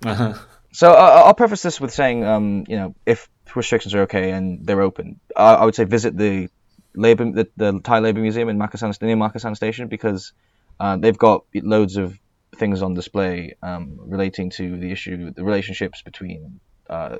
[0.72, 4.66] so I, I'll preface this with saying, um, you know, if restrictions are okay and
[4.66, 6.49] they're open, I, I would say visit the
[6.95, 10.34] labor, the, the Thai Labor Museum in Makkasan, near Station, because
[10.80, 12.18] uh, they've got loads of
[12.56, 17.20] things on display um, relating to the issue, the relationships between uh,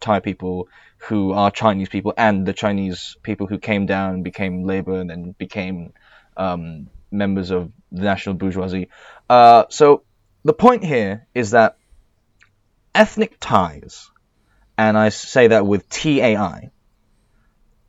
[0.00, 0.68] Thai people
[0.98, 5.34] who are Chinese people and the Chinese people who came down became labor and then
[5.38, 5.92] became
[6.36, 8.88] um, members of the national bourgeoisie.
[9.30, 10.02] Uh, so
[10.44, 11.76] the point here is that
[12.94, 14.10] ethnic Tais,
[14.78, 16.70] and I say that with TAI.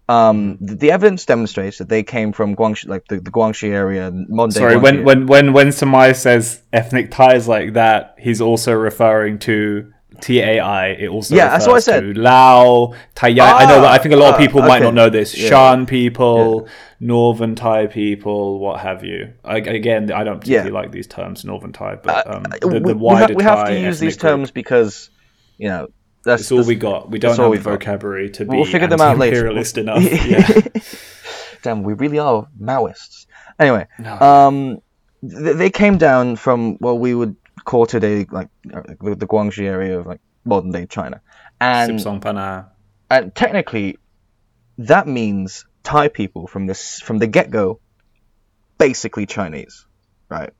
[0.08, 4.12] Um, the, the evidence demonstrates that they came from Guangxi, like the, the Guangxi area,
[4.12, 4.76] modern sorry.
[4.76, 5.06] Guangxi When area.
[5.06, 9.92] when when when Samaya says ethnic Tais like that, he's also referring to.
[10.22, 12.00] TAI, it also Yeah, that's what I said.
[12.00, 13.32] to Lao, Thai.
[13.32, 13.92] I know that.
[13.92, 15.36] I think a lot of Ah, people might not know this.
[15.38, 15.50] Yeah.
[15.50, 16.70] Shan people,
[17.02, 19.34] Northern Thai people, what have you.
[19.44, 22.80] I, again, I don't particularly like these terms, Northern Thai, but um, the, Uh, we,
[22.80, 24.54] the we wider have, we have to use these terms group.
[24.56, 25.10] because,
[25.58, 25.90] you know,
[26.26, 27.10] that's, It's all that's- we got.
[27.10, 27.80] We don't that's all have we've the got.
[27.80, 29.38] vocabulary to be We'll figure them out later.
[29.38, 30.04] imperialist enough.
[30.26, 30.62] Yeah.
[31.62, 33.26] Damn, we really are Maoists.
[33.60, 33.88] Anyway,
[34.20, 34.80] um,
[35.22, 39.64] th- they came down from what we would call today like uh, the, the Guangxi
[39.64, 41.22] area of like modern day China,
[41.60, 42.00] and
[43.10, 43.98] and technically,
[44.78, 47.80] that means Thai people from this from the get go,
[48.78, 49.86] basically Chinese,
[50.30, 50.52] right?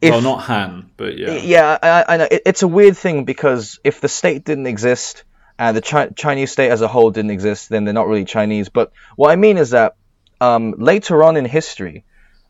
[0.00, 1.32] If- well, not Han, but yeah.
[1.32, 2.28] yeah, I, I know.
[2.30, 5.24] It, it's a weird thing because if the state didn't exist
[5.58, 8.68] and the Chi- Chinese state as a whole didn't exist, then they're not really Chinese.
[8.68, 9.96] But what I mean is that
[10.40, 12.04] um, later on in history,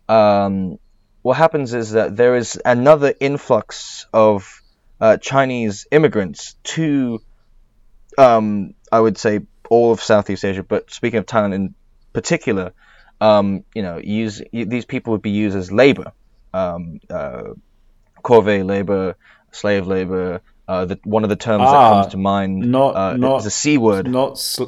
[0.08, 0.78] um,
[1.22, 4.62] what happens is that there is another influx of
[5.00, 7.20] uh, Chinese immigrants to,
[8.18, 9.40] um, I would say,
[9.70, 10.62] all of Southeast Asia.
[10.62, 11.74] But speaking of Thailand in
[12.12, 12.72] particular,
[13.20, 16.12] um, you know, use these people would be used as labor.
[16.52, 17.42] Um, uh,
[18.22, 19.16] corvée labor,
[19.52, 20.40] slave labor.
[20.66, 23.46] Uh, the, one of the terms that Ah, comes to mind not- uh, not- is
[23.46, 24.08] a c word.
[24.10, 24.64] Not sl-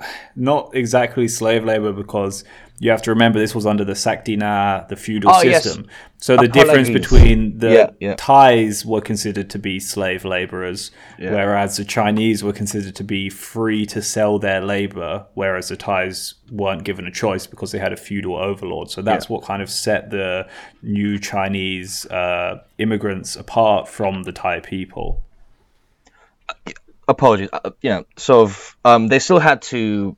[0.36, 2.44] not exactly slave labor because
[2.78, 5.62] you have to remember this was under the Sakdina, the feudal Oh, yes.
[5.62, 5.86] system.
[6.18, 8.14] So the difference between the Yeah, yeah.
[8.16, 11.32] Thais were considered to be slave laborers, Yeah.
[11.32, 16.34] whereas the Chinese were considered to be free to sell their labor, whereas the Thais
[16.50, 18.90] weren't given a choice because they had a feudal overlord.
[18.90, 20.48] So that's what kind of set the
[20.82, 25.22] new Chinese uh, immigrants apart from the Thai people.
[27.08, 27.48] apologies.
[27.52, 28.76] Uh, you know, sort of.
[28.84, 30.16] Um, they still had to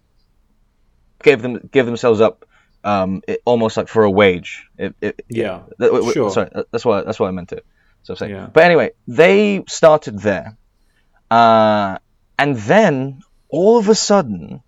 [1.24, 2.44] give them give themselves up,
[2.84, 4.66] um, it, almost like for a wage.
[4.78, 6.30] It, it, Yeah, Th- w- w- sure.
[6.30, 7.62] Sorry, uh, that's what that's what I meant to
[8.04, 8.30] sort of say.
[8.30, 8.46] Yeah.
[8.52, 10.56] But anyway, they started there,
[11.30, 11.98] uh,
[12.38, 14.62] and then all of a sudden,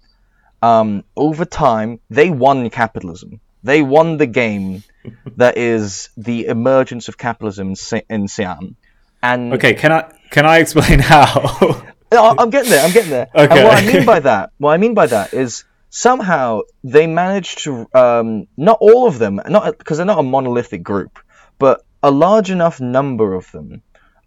[0.63, 3.41] um, over time, they won capitalism.
[3.63, 4.83] They won the game
[5.37, 7.75] that is the emergence of capitalism
[8.09, 8.77] in Siam.
[9.23, 11.83] And Okay, can I can I explain how?
[12.13, 12.85] I'm getting there.
[12.85, 13.29] I'm getting there.
[13.35, 13.59] Okay.
[13.59, 15.65] And what I mean by that, what I mean by that is
[15.97, 20.83] somehow they managed to, um, not all of them, not because they're not a monolithic
[20.83, 21.19] group,
[21.59, 23.81] but a large enough number of them,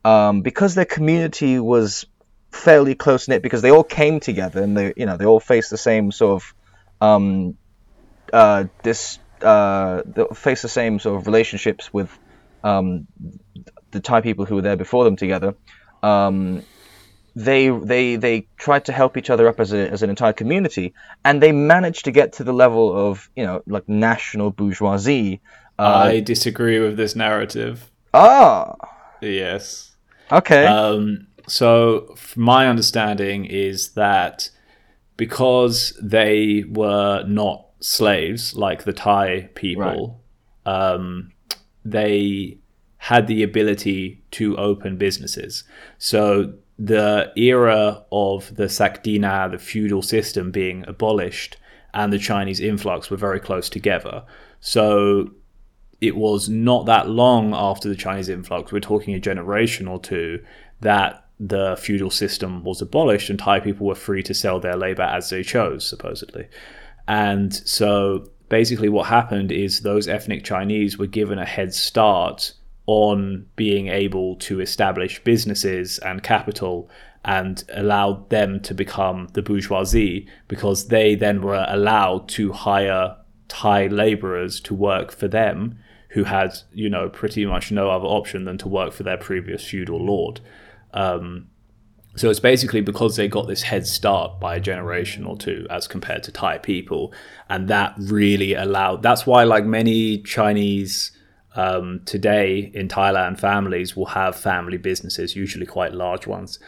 [0.03, 2.07] um, because their community was
[2.51, 5.69] fairly close knit, because they all came together and they, you know, they all faced
[5.69, 6.55] the same sort of,
[7.01, 7.55] um,
[8.33, 10.01] uh, this, uh,
[10.33, 12.09] faced the same sort of relationships with,
[12.63, 13.05] um,
[13.91, 15.53] the Thai people who were there before them together.
[16.01, 16.63] Um,
[17.39, 20.93] they they they tried to help each other up as a as an entire community,
[21.23, 25.39] and they managed to get to the level of you know like national bourgeoisie.
[25.77, 27.89] Uh, I disagree with this narrative.
[28.13, 28.75] ah,
[29.21, 29.95] Yes.
[30.31, 30.65] okay.
[30.65, 34.49] Um, so, my understanding is that
[35.15, 40.21] because they were not slaves like the Thai people,
[40.65, 41.31] um,
[41.85, 42.57] they
[42.97, 45.63] had the ability to open businesses.
[45.97, 51.57] So, the era of the Sakdina, the feudal system being abolished,
[51.93, 54.23] and the Chinese influx were very close together.
[54.61, 55.31] So,
[55.99, 60.41] it was not that long after the Chinese influx, we're talking a generation or two,
[60.79, 65.03] that the feudal system was abolished and Thai people were free to sell their labor
[65.03, 66.47] as they chose, supposedly.
[67.07, 72.53] And so basically, what happened is those ethnic Chinese were given a head start
[72.89, 76.89] on being able to establish businesses and capital
[77.23, 83.15] and allowed them to become the bourgeoisie because they then were allowed to hire
[83.47, 85.77] Thai laborers to work for them
[86.09, 89.63] who had, you know, pretty much no other option than to work for their previous
[89.63, 90.41] feudal lord.
[90.91, 91.49] Um,
[92.15, 95.87] so it's basically because they got this head start by a generation or two as
[95.87, 97.13] compared to Thai people.
[97.49, 101.11] And that really allowed, that's why, like many Chinese
[101.59, 106.59] um, today in Thailand, families will have family businesses, usually quite large ones.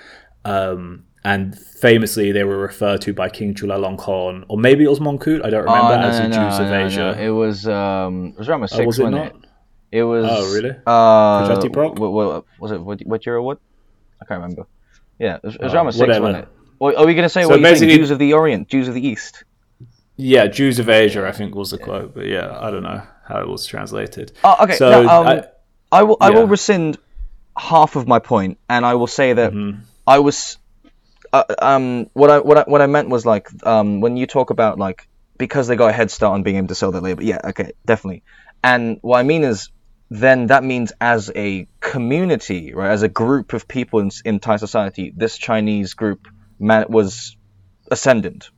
[0.45, 5.45] Um, and famously, they were referred to by King Chulalongkorn, or maybe it was Mongkut,
[5.45, 7.09] I don't remember, Oh, no, as the no, Jews no, of Asia.
[7.27, 9.27] It was um, it was Rama six, Oh, was it not?
[9.27, 9.35] it?
[9.99, 10.25] It was.
[10.27, 10.71] Oh, really?
[10.87, 11.59] Uh,
[11.99, 12.81] What, what, was it?
[12.81, 13.59] What, what year or what?
[14.21, 14.65] I can't remember.
[15.19, 16.25] Yeah, it was, it was Oh, Rama six, whatever.
[16.25, 16.49] wasn't it?
[16.79, 17.75] Or are we going to say So what you think?
[17.75, 19.43] basically- Jews of the Orient, Jews of the East?
[20.23, 23.41] Yeah, Jews of Asia, I think was the quote, but yeah, I don't know how
[23.41, 24.31] it was translated.
[24.43, 24.75] Oh, okay.
[24.75, 25.47] So, no, um, I-
[25.91, 26.17] I, will.
[26.21, 26.97] I will rescind
[27.57, 29.81] half of my point, and I will say that Mm-hmm.
[30.07, 30.57] I was.
[31.33, 34.49] Uh, um, what I what I what I meant was like um, when you talk
[34.51, 35.07] about like
[35.37, 37.23] because they got a head start on being able to sell their labor.
[37.23, 38.21] Yeah, okay, definitely.
[38.63, 39.69] And what I mean is,
[40.09, 44.57] then that means as a community, right, as a group of people in, in Thai
[44.57, 46.27] society, this Chinese group
[46.59, 47.35] man was
[47.89, 48.49] ascendant.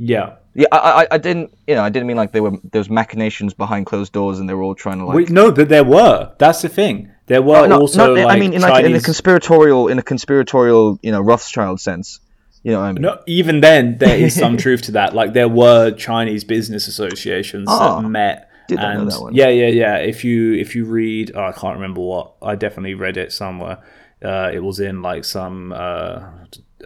[0.00, 0.36] Yeah.
[0.52, 2.90] Yeah, I, I, I didn't, you know, I didn't mean like there were there was
[2.90, 5.14] machinations behind closed doors and they were all trying to like.
[5.14, 6.32] Wait, no, but there were.
[6.38, 7.12] That's the thing.
[7.26, 10.02] There were no, also no, like I mean, in, like, in a conspiratorial, in a
[10.02, 12.18] conspiratorial, you know, Rothschild sense.
[12.64, 13.02] You know I mean?
[13.02, 15.14] no, even then, there is some truth to that.
[15.14, 18.50] Like there were Chinese business associations Oh, that met.
[18.66, 19.34] did not know and that one.
[19.34, 19.96] yeah, yeah, yeah.
[19.98, 22.32] If you if you read, oh, I can't remember what.
[22.42, 23.78] I definitely read it somewhere.
[24.20, 25.72] Uh, it was in like some.
[25.72, 26.24] Uh,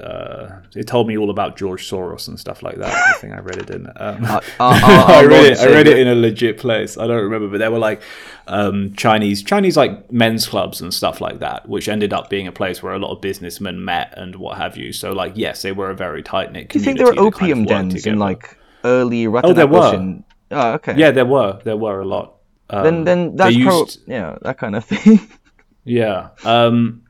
[0.01, 2.93] uh, it told me all about George Soros and stuff like that.
[2.93, 3.87] I think I read it in.
[3.97, 4.41] Um, I
[5.23, 5.59] our read it.
[5.59, 6.99] I read it in a legit place.
[6.99, 8.03] I don't remember, but there were like
[8.47, 12.53] um, Chinese, Chinese like men's clubs and stuff like that, which ended up being a
[12.53, 14.93] place where a lot of businessmen met and what have you.
[14.93, 17.19] So, like, yes, they were a very tight knit Do you think there were that
[17.19, 20.19] kind of opium dens in like early Oh, there were.
[20.51, 20.95] Oh, okay.
[20.97, 21.61] Yeah, there were.
[21.65, 22.37] There were a lot.
[22.71, 25.21] Um, Then, then that's pro- yeah, that kind of thing.
[25.85, 26.31] Yeah.
[26.45, 27.04] Um,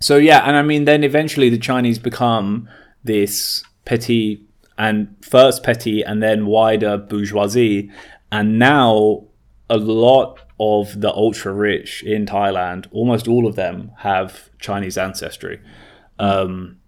[0.00, 2.68] so yeah, and I mean, then eventually the Chinese become
[3.04, 4.44] this petty
[4.76, 7.90] and first petty and then wider bourgeoisie,
[8.30, 9.24] and now
[9.70, 15.60] a lot of the ultra rich in Thailand, almost all of them have Chinese ancestry.
[16.18, 16.78] Um,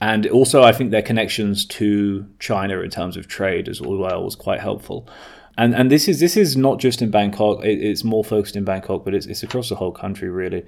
[0.00, 4.36] and also, I think their connections to China in terms of trade as well was
[4.36, 5.08] quite helpful.
[5.56, 8.64] And and this is this is not just in Bangkok; it, it's more focused in
[8.64, 10.64] Bangkok, but it's it's across the whole country really.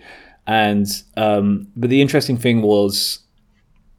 [0.47, 0.87] And
[1.17, 3.21] um, but the interesting thing was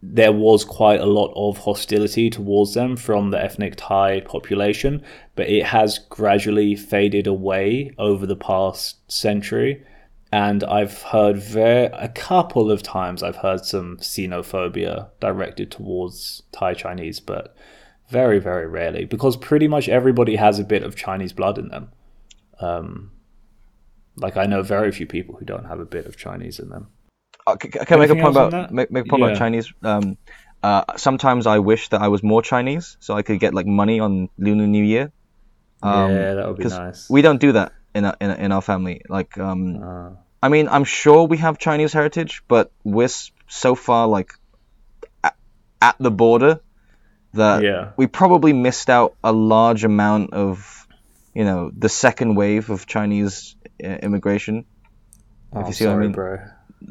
[0.02, 5.04] there was quite a lot of hostility towards them from the ethnic Thai population,
[5.36, 9.84] but it has gradually faded away over the past century.
[10.32, 16.74] And I've heard very a couple of times I've heard some xenophobia directed towards Thai
[16.74, 17.56] Chinese, but
[18.10, 21.92] very very rarely because pretty much everybody has a bit of Chinese blood in them.
[22.60, 23.12] Um,
[24.18, 26.88] like I know very few people who don't have a bit of Chinese in them.
[27.46, 29.28] Uh, c- c- Can I make a point about make, make a point Yeah.
[29.28, 29.74] about Chinese?
[29.84, 30.18] Um,
[30.64, 34.00] uh, sometimes I wish that I was more Chinese, so I could get like money
[34.00, 35.12] on Lunar New Year.
[35.84, 37.10] Um, yeah, that would be 'cause nice.
[37.10, 39.02] We don't do that in our, in, our- in our family.
[39.08, 40.10] Like, um, Uh,
[40.42, 43.10] I mean, I'm sure we have Chinese heritage, but we're
[43.48, 44.32] so far like
[45.24, 45.36] at,
[45.82, 46.60] at the border
[47.34, 47.92] that Yeah.
[47.98, 50.88] we probably missed out a large amount of,
[51.36, 54.66] you know, the second wave of Chinese immigration.
[55.54, 56.12] oh, you see what I sorry, mean.
[56.14, 56.38] bro.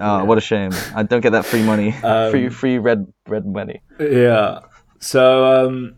[0.01, 0.73] Oh, what a shame!
[0.95, 3.83] I don't get that free money, Um, free free red red money.
[4.01, 4.61] Yeah.
[4.99, 5.97] So um,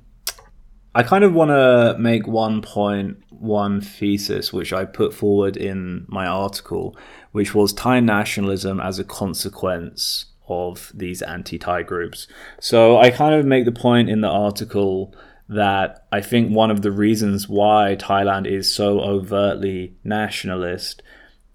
[0.94, 6.04] I kind of want to make one point, one thesis, which I put forward in
[6.08, 6.96] my article,
[7.32, 12.26] which was Thai nationalism as a consequence of these anti-Thai groups.
[12.58, 15.14] So I kind of make the point in the article
[15.48, 21.02] that I think one of the reasons why Thailand is so overtly nationalist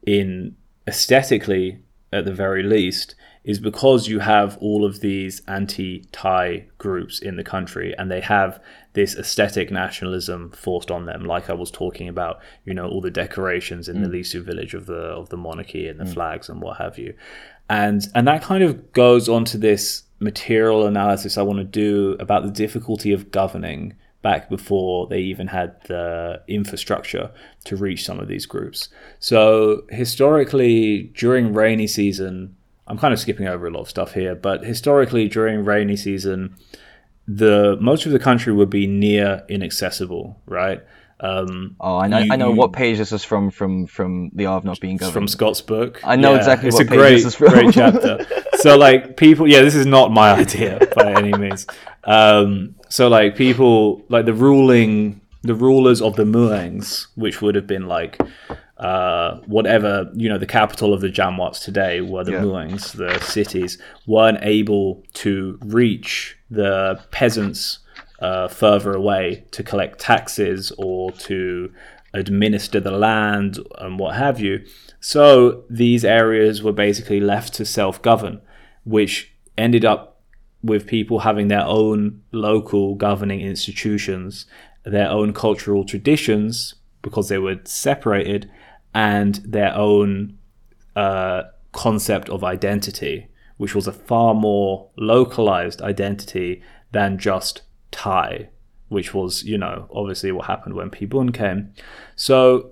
[0.06, 0.56] in
[0.88, 1.80] aesthetically
[2.12, 7.44] at the very least is because you have all of these anti-Thai groups in the
[7.44, 8.62] country and they have
[8.94, 13.12] this aesthetic nationalism forced on them like I was talking about you know all the
[13.12, 14.22] decorations in the mm.
[14.22, 16.14] Lisu village of the of the monarchy and the mm.
[16.14, 17.14] flags and what have you.
[17.70, 22.16] And and that kind of goes on to this material analysis I want to do
[22.20, 27.30] about the difficulty of governing back before they even had the infrastructure
[27.66, 28.88] to reach some of these groups.
[29.20, 32.56] So historically, during rainy season,
[32.88, 36.56] I'm kind of skipping over a lot of stuff here, but historically during rainy season,
[37.28, 40.82] the most of the country would be near inaccessible, right?
[41.20, 42.18] Um, Oh, I know.
[42.20, 43.50] You- I know what page this is from.
[43.50, 45.14] From from the art of not being governed.
[45.14, 46.02] from Scott's book.
[46.04, 47.50] I know exactly it's what page great, this is from.
[47.50, 48.26] great chapter.
[48.64, 51.68] so like people, yeah, this is not my idea by any means.
[52.04, 57.68] Um, so like people, like the ruling, the rulers of the Muangs, which would have
[57.68, 58.20] been like
[58.78, 62.42] uh, whatever you know, the capital of the Changwats today were the Yeah.
[62.42, 67.80] Muangs, the cities, weren't able to reach the peasants
[68.20, 71.72] uh, further away to collect taxes or to
[72.14, 74.66] administer the land and what have you.
[75.00, 78.42] So these areas were basically left to self govern,
[78.84, 80.22] which ended up
[80.62, 84.46] with people having their own local governing institutions,
[84.84, 88.50] their own cultural traditions because they were separated,
[88.94, 90.38] and their own
[90.96, 93.28] uh, concept of identity,
[93.58, 97.62] which was a far more localized identity than just
[97.92, 98.50] Thai,
[98.88, 101.74] which was, you know, obviously what happened when Pibun came.
[102.16, 102.72] So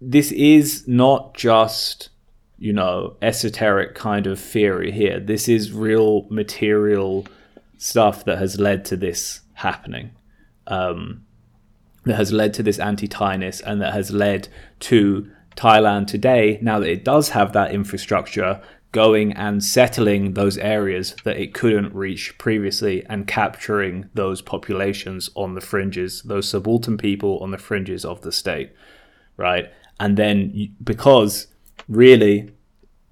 [0.00, 2.10] this is not just,
[2.58, 5.20] you know, esoteric kind of theory here.
[5.20, 7.26] This is real material
[7.78, 10.12] stuff that has led to this happening.
[10.66, 11.24] Um,
[12.04, 14.48] that has led to this anti-Thainess and that has led
[14.80, 21.16] to Thailand today, now that it does have that infrastructure, going and settling those areas
[21.24, 27.38] that it couldn't reach previously and capturing those populations on the fringes, those subaltern people
[27.40, 28.72] on the fringes of the state,
[29.36, 29.70] right?
[29.98, 31.48] And then because
[31.88, 32.50] really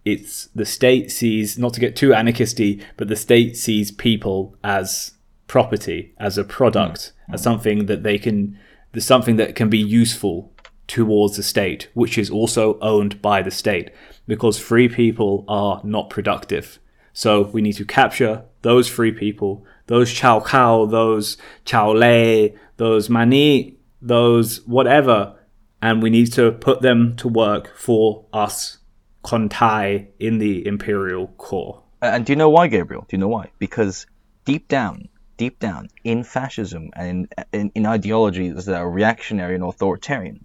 [0.05, 5.12] it's the state sees not to get too anarchisty, but the state sees people as
[5.47, 7.35] property, as a product, mm.
[7.35, 8.59] as something that they can,
[8.93, 10.53] there's something that can be useful
[10.87, 13.91] towards the state, which is also owned by the state,
[14.27, 16.79] because free people are not productive.
[17.15, 23.09] So we need to capture those free people, those Chao Kao, those Chao Lei, those
[23.09, 25.37] Mani, those whatever,
[25.85, 28.78] and we need to put them to work for us,
[29.22, 31.82] Kontai, in the imperial core.
[32.01, 33.05] And do you know why, Gabriel?
[33.07, 33.51] Do you know why?
[33.59, 34.07] Because
[34.47, 39.62] deep down, deep down, in fascism and in, in, in ideologies that are reactionary and
[39.64, 40.43] authoritarian,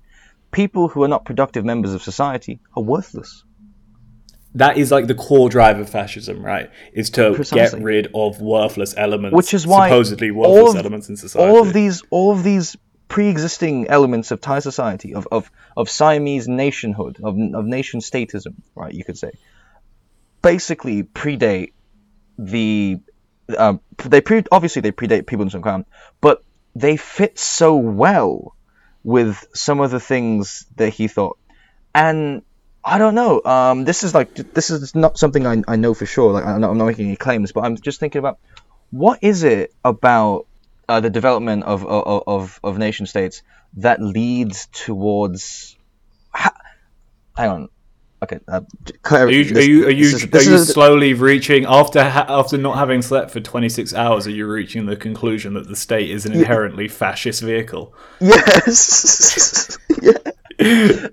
[0.52, 3.46] people who are not productive members of society are worthless.
[4.56, 6.70] That is like the core drive of fascism, right?
[6.92, 7.80] Is to Precisely.
[7.80, 11.50] get rid of worthless elements, Which is why supposedly worthless of- elements in society.
[11.50, 12.76] all of these all of these
[13.10, 18.93] pre-existing elements of Thai society of of, of Siamese nationhood of of nation statism right
[18.93, 19.32] you could say
[20.41, 21.74] basically predate
[22.38, 22.99] the
[23.57, 25.86] um, they pre obviously they predate people in some kind
[26.22, 26.43] but
[26.76, 28.55] they fit so well
[29.03, 31.38] with some of the things that he thought
[31.93, 32.43] and
[32.84, 33.43] I don't know.
[33.43, 36.31] Um, this is like this is not something I, I know for sure.
[36.31, 38.40] Like I'm not, I'm not making any claims, but I'm just thinking about
[38.90, 40.48] what is it about
[40.90, 43.41] uh, the development of, of of of nation states
[43.78, 45.78] that leads towards.
[46.32, 46.56] Ha-
[47.38, 47.70] hang on.
[48.22, 48.40] Okay.
[48.49, 48.61] Uh,
[49.11, 52.26] Are you this- are you are you, is- are you is- slowly reaching after ha-
[52.28, 54.28] after not having slept for 26 hours?
[54.28, 57.94] Are you reaching the conclusion that the state is an inherently fascist vehicle?
[58.20, 59.78] Yes.
[60.02, 60.11] yeah.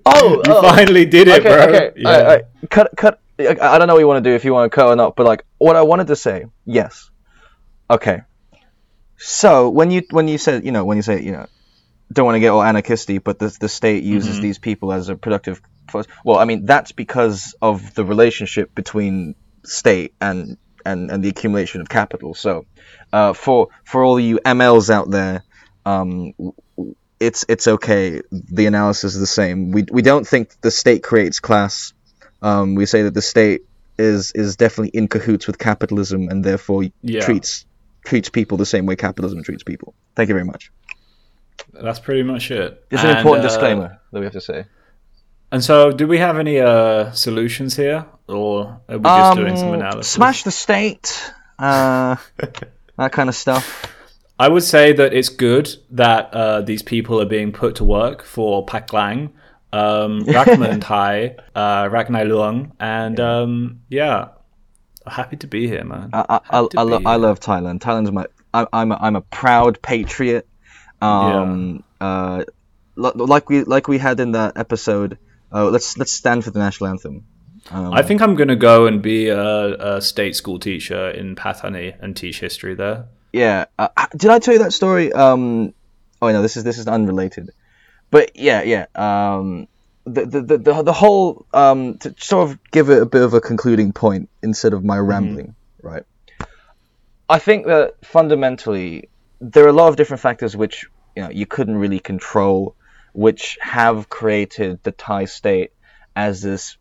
[0.05, 0.61] Oh, You oh.
[0.61, 1.63] finally did it, okay, bro.
[1.75, 1.91] okay.
[1.95, 2.09] Yeah.
[2.09, 2.45] All right, all right.
[2.69, 3.21] Cut, cut.
[3.39, 4.95] I I don't know what you want to do if you want to cut or
[4.97, 7.09] not, but like what I wanted to say, yes.
[7.89, 8.21] Okay.
[9.17, 11.47] So when you when you said you know when you say you know
[12.13, 14.43] don't want to get all anarchisty, but the the state uses Mm-hmm.
[14.43, 15.61] these people as a productive
[15.91, 16.07] force.
[16.25, 19.35] Well, I mean that's because of the relationship between
[19.65, 22.35] state and and and the accumulation of capital.
[22.35, 22.65] So
[23.13, 25.45] uh, for for all you MLs out there,
[25.85, 26.33] um,
[27.19, 28.21] it's it's okay.
[28.31, 29.71] The analysis is the same.
[29.71, 31.93] We we don't think the state creates class.
[32.41, 33.61] Um, we say that the state
[33.99, 37.21] is is definitely in cahoots with capitalism and therefore Yeah.
[37.21, 37.66] treats
[38.07, 39.93] treats people the same way capitalism treats people.
[40.15, 40.71] Thank you very much.
[41.73, 42.83] That's pretty much it.
[42.89, 44.65] It's an important uh, disclaimer that we have to say.
[45.51, 49.69] And so, do we have any uh, solutions here, or are we just doing some
[49.69, 50.11] Um, analysis?
[50.11, 51.31] Smash the state.
[51.57, 52.15] Uh,
[52.97, 53.65] that kind of stuff.
[54.39, 58.23] I would say that it's good that uh, these people are being put to work
[58.23, 59.33] for Pak Lang,
[59.73, 64.27] um, Rakman Thai, uh, Ragnai Luang, and um, yeah,
[65.09, 66.09] happy to be here, man.
[66.13, 67.79] I I, I, I, lo- I love Thailand.
[67.79, 70.47] Thailand's my I, I'm a, I'm a proud patriot.
[71.01, 72.43] Um, uh,
[72.95, 75.17] li- like we like we had in that episode.
[75.51, 77.25] Uh, let's let's stand for the national anthem.
[77.69, 81.95] Um, I think I'm gonna go and be a, a state school teacher in Pattani
[82.01, 83.05] and teach history there.
[83.33, 83.65] yeah.
[83.77, 85.11] Uh, uh, did I tell you that story?
[85.11, 85.73] Um,
[86.21, 87.51] oh no, this is this is unrelated.
[88.09, 88.85] But yeah, yeah.
[88.95, 89.67] Um,
[90.07, 93.41] the the the the, whole um to sort of give it a bit of a
[93.41, 96.03] concluding point instead of my rambling, right?
[97.29, 99.09] I think that fundamentally
[99.39, 100.85] there are a lot of different factors which
[101.15, 102.75] you know you couldn't really control,
[103.13, 105.71] which have created the Thai state
[106.15, 106.77] as this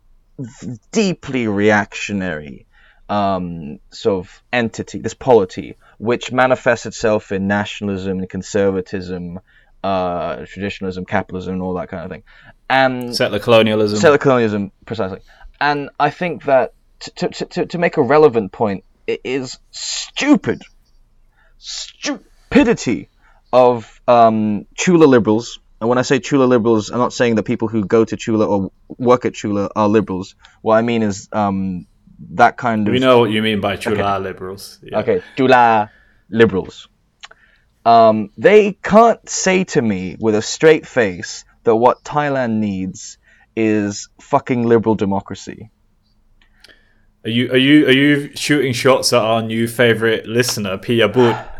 [0.93, 2.66] deeply reactionary
[3.09, 9.40] um, sort of entity, this polity, which manifests itself in nationalism and conservatism,
[9.86, 12.24] uh, traditionalism, capitalism, and all that kind of thing.
[12.68, 13.98] And Settler colonialism.
[13.98, 15.20] settler colonialism, precisely.
[15.60, 20.62] And I think that to, to, to, to make a relevant point, it is stupid,
[21.58, 23.08] stupidity
[23.52, 25.60] of um, Chula liberals.
[25.80, 28.46] And when I say Chula liberals, I'm not saying that people who go to Chula
[28.46, 30.34] or work at Chula are liberals.
[30.62, 31.86] What I mean is um,
[32.32, 34.80] that kind of we know what you mean by Chula liberals.
[34.82, 35.00] Yeah.
[35.00, 35.90] okay, Chula
[36.28, 36.88] liberals.
[37.86, 43.18] Um, they can't say to me with a straight face that what Thailand needs
[43.54, 45.70] is fucking liberal democracy.
[47.24, 51.52] Are you are you are you shooting shots at our new favorite listener, Piyabutr?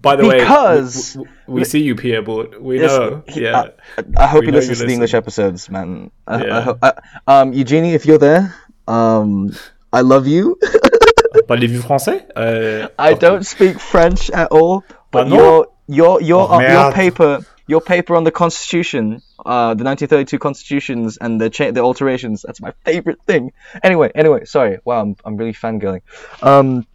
[0.00, 2.58] By the Because- way, we, we, we see you, Piyabutr.
[2.60, 3.22] We Yes, know.
[3.28, 3.68] he- yeah.
[3.98, 6.10] I, I hope you listen to the English episodes, man.
[6.26, 6.72] I, Yeah.
[6.82, 6.92] I-
[7.26, 8.54] um, Eugenie, if you're there,
[8.88, 9.54] um,
[9.92, 10.56] I love you.
[11.48, 12.24] Parlez-vous français?
[12.36, 14.82] Euh, I don't speak French at all,
[15.14, 19.84] but your your your Oh, uh, your paper your paper on the Constitution, uh, the
[19.84, 22.42] 1932 constitutions and the cha- the alterations.
[22.42, 23.52] That's my favorite thing.
[23.82, 24.78] Anyway, anyway, sorry.
[24.84, 26.02] Wow, I'm I'm really fangirling.
[26.42, 26.86] Um,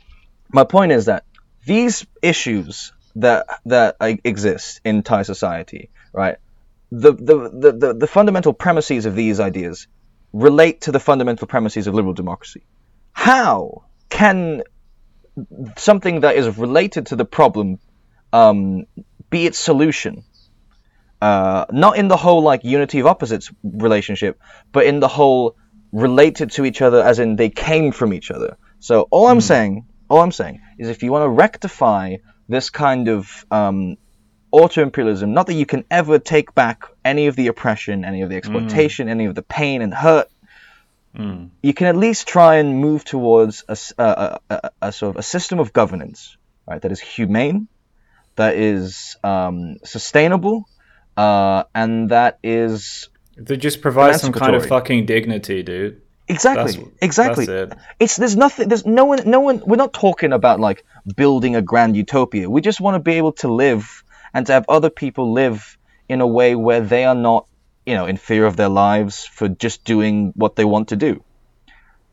[0.54, 1.26] my point is that
[1.66, 6.38] these issues that that exist in Thai society, right?
[6.91, 9.88] The, the, the, the, the fundamental premises of these ideas
[10.34, 12.66] relate to the fundamental premises of liberal democracy.
[13.14, 14.64] How can
[15.78, 17.80] something that is related to the problem
[18.34, 18.85] um,
[19.30, 20.23] be its solution?
[21.22, 24.39] Uh, not in the whole like unity of opposites relationship,
[24.72, 25.56] but in the whole
[25.91, 28.57] related to each other as in they came from each other.
[28.80, 33.10] So all I'm saying, all I'm saying is if you want to rectify this kind
[33.10, 33.97] of um,
[34.51, 38.35] auto-imperialism, not that you can ever take back any of the oppression, any of the
[38.38, 40.30] exploitation, any of the pain and hurt,
[41.61, 46.38] you can at least try and move towards a sort of a system of governance,
[46.68, 46.81] right?
[46.81, 47.68] That is humane,
[48.40, 50.57] that is um, sustainable,
[51.16, 56.02] uh, and that is They just provide some kind of fucking dignity, dude.
[56.28, 57.45] exactly, That's- exactly.
[57.45, 57.78] that's it.
[57.99, 58.68] It's there's nothing.
[58.70, 59.20] There's no one.
[59.30, 59.61] No one.
[59.66, 60.84] We're not talking about like
[61.16, 62.49] building a grand utopia.
[62.49, 64.03] We just want to be able to live
[64.34, 67.45] and to have other people live in a way where they are not,
[67.86, 71.24] you know, in fear of their lives for just doing what they want to do.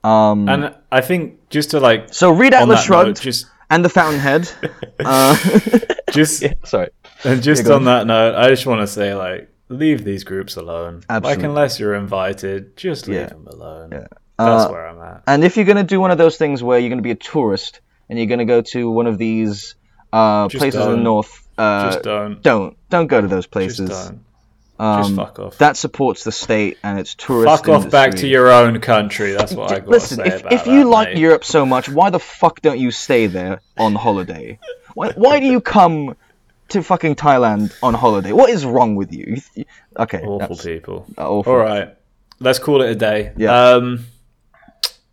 [0.05, 3.85] Um, And I think just to like so read Atlas that Shrugged note, just and
[3.85, 4.49] the Fountainhead.
[5.01, 5.37] uh,
[6.13, 6.91] just sorry.
[7.25, 10.57] and just go on that note, I just want to say like leave these groups
[10.57, 11.03] alone.
[11.09, 13.27] Like unless you're invited, just leave Yeah.
[13.27, 13.91] them alone.
[13.93, 14.07] Yeah.
[14.39, 15.23] That's Uh, where I'm at.
[15.27, 17.81] And if you're gonna do one of those things where you're gonna be a tourist
[18.09, 19.75] and you're gonna go to one of these
[20.13, 22.43] uh, Just places in the north, uh, just don't.
[22.43, 23.89] don't don't go to those Just places.
[23.91, 24.21] don't.
[24.79, 25.59] Um, Just fuck off.
[25.59, 27.65] That supports the state and its tourist.
[27.65, 29.33] Fuck off back to your own country.
[29.33, 31.19] That's what I got Listen, to say if, about if you that, like mate.
[31.19, 34.59] Europe so much, why the fuck don't you stay there on holiday?
[34.97, 36.17] Why, why do you come
[36.71, 38.33] to fucking Thailand on holiday?
[38.33, 39.37] What is wrong with you?
[39.99, 41.05] Okay, awful people.
[41.19, 41.53] uh, awful.
[41.53, 41.95] All right,
[42.41, 43.33] let's call it a day.
[43.37, 43.53] Yeah.
[43.73, 44.07] Um,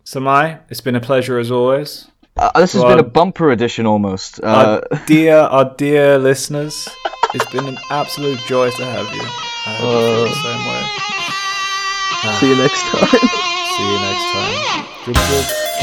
[0.06, 2.08] Samai, it's been a pleasure as always.
[2.36, 4.40] Uh, this has been a bumper edition almost.
[4.42, 6.88] Uh, our dear, our dear listeners,
[7.34, 9.22] it's been an absolute joy to have you.
[9.66, 10.82] I hope you feel the same way.
[12.40, 13.08] see you next time.
[13.76, 14.86] See you next time.
[15.04, 15.16] Good.
[15.16, 15.73] Good-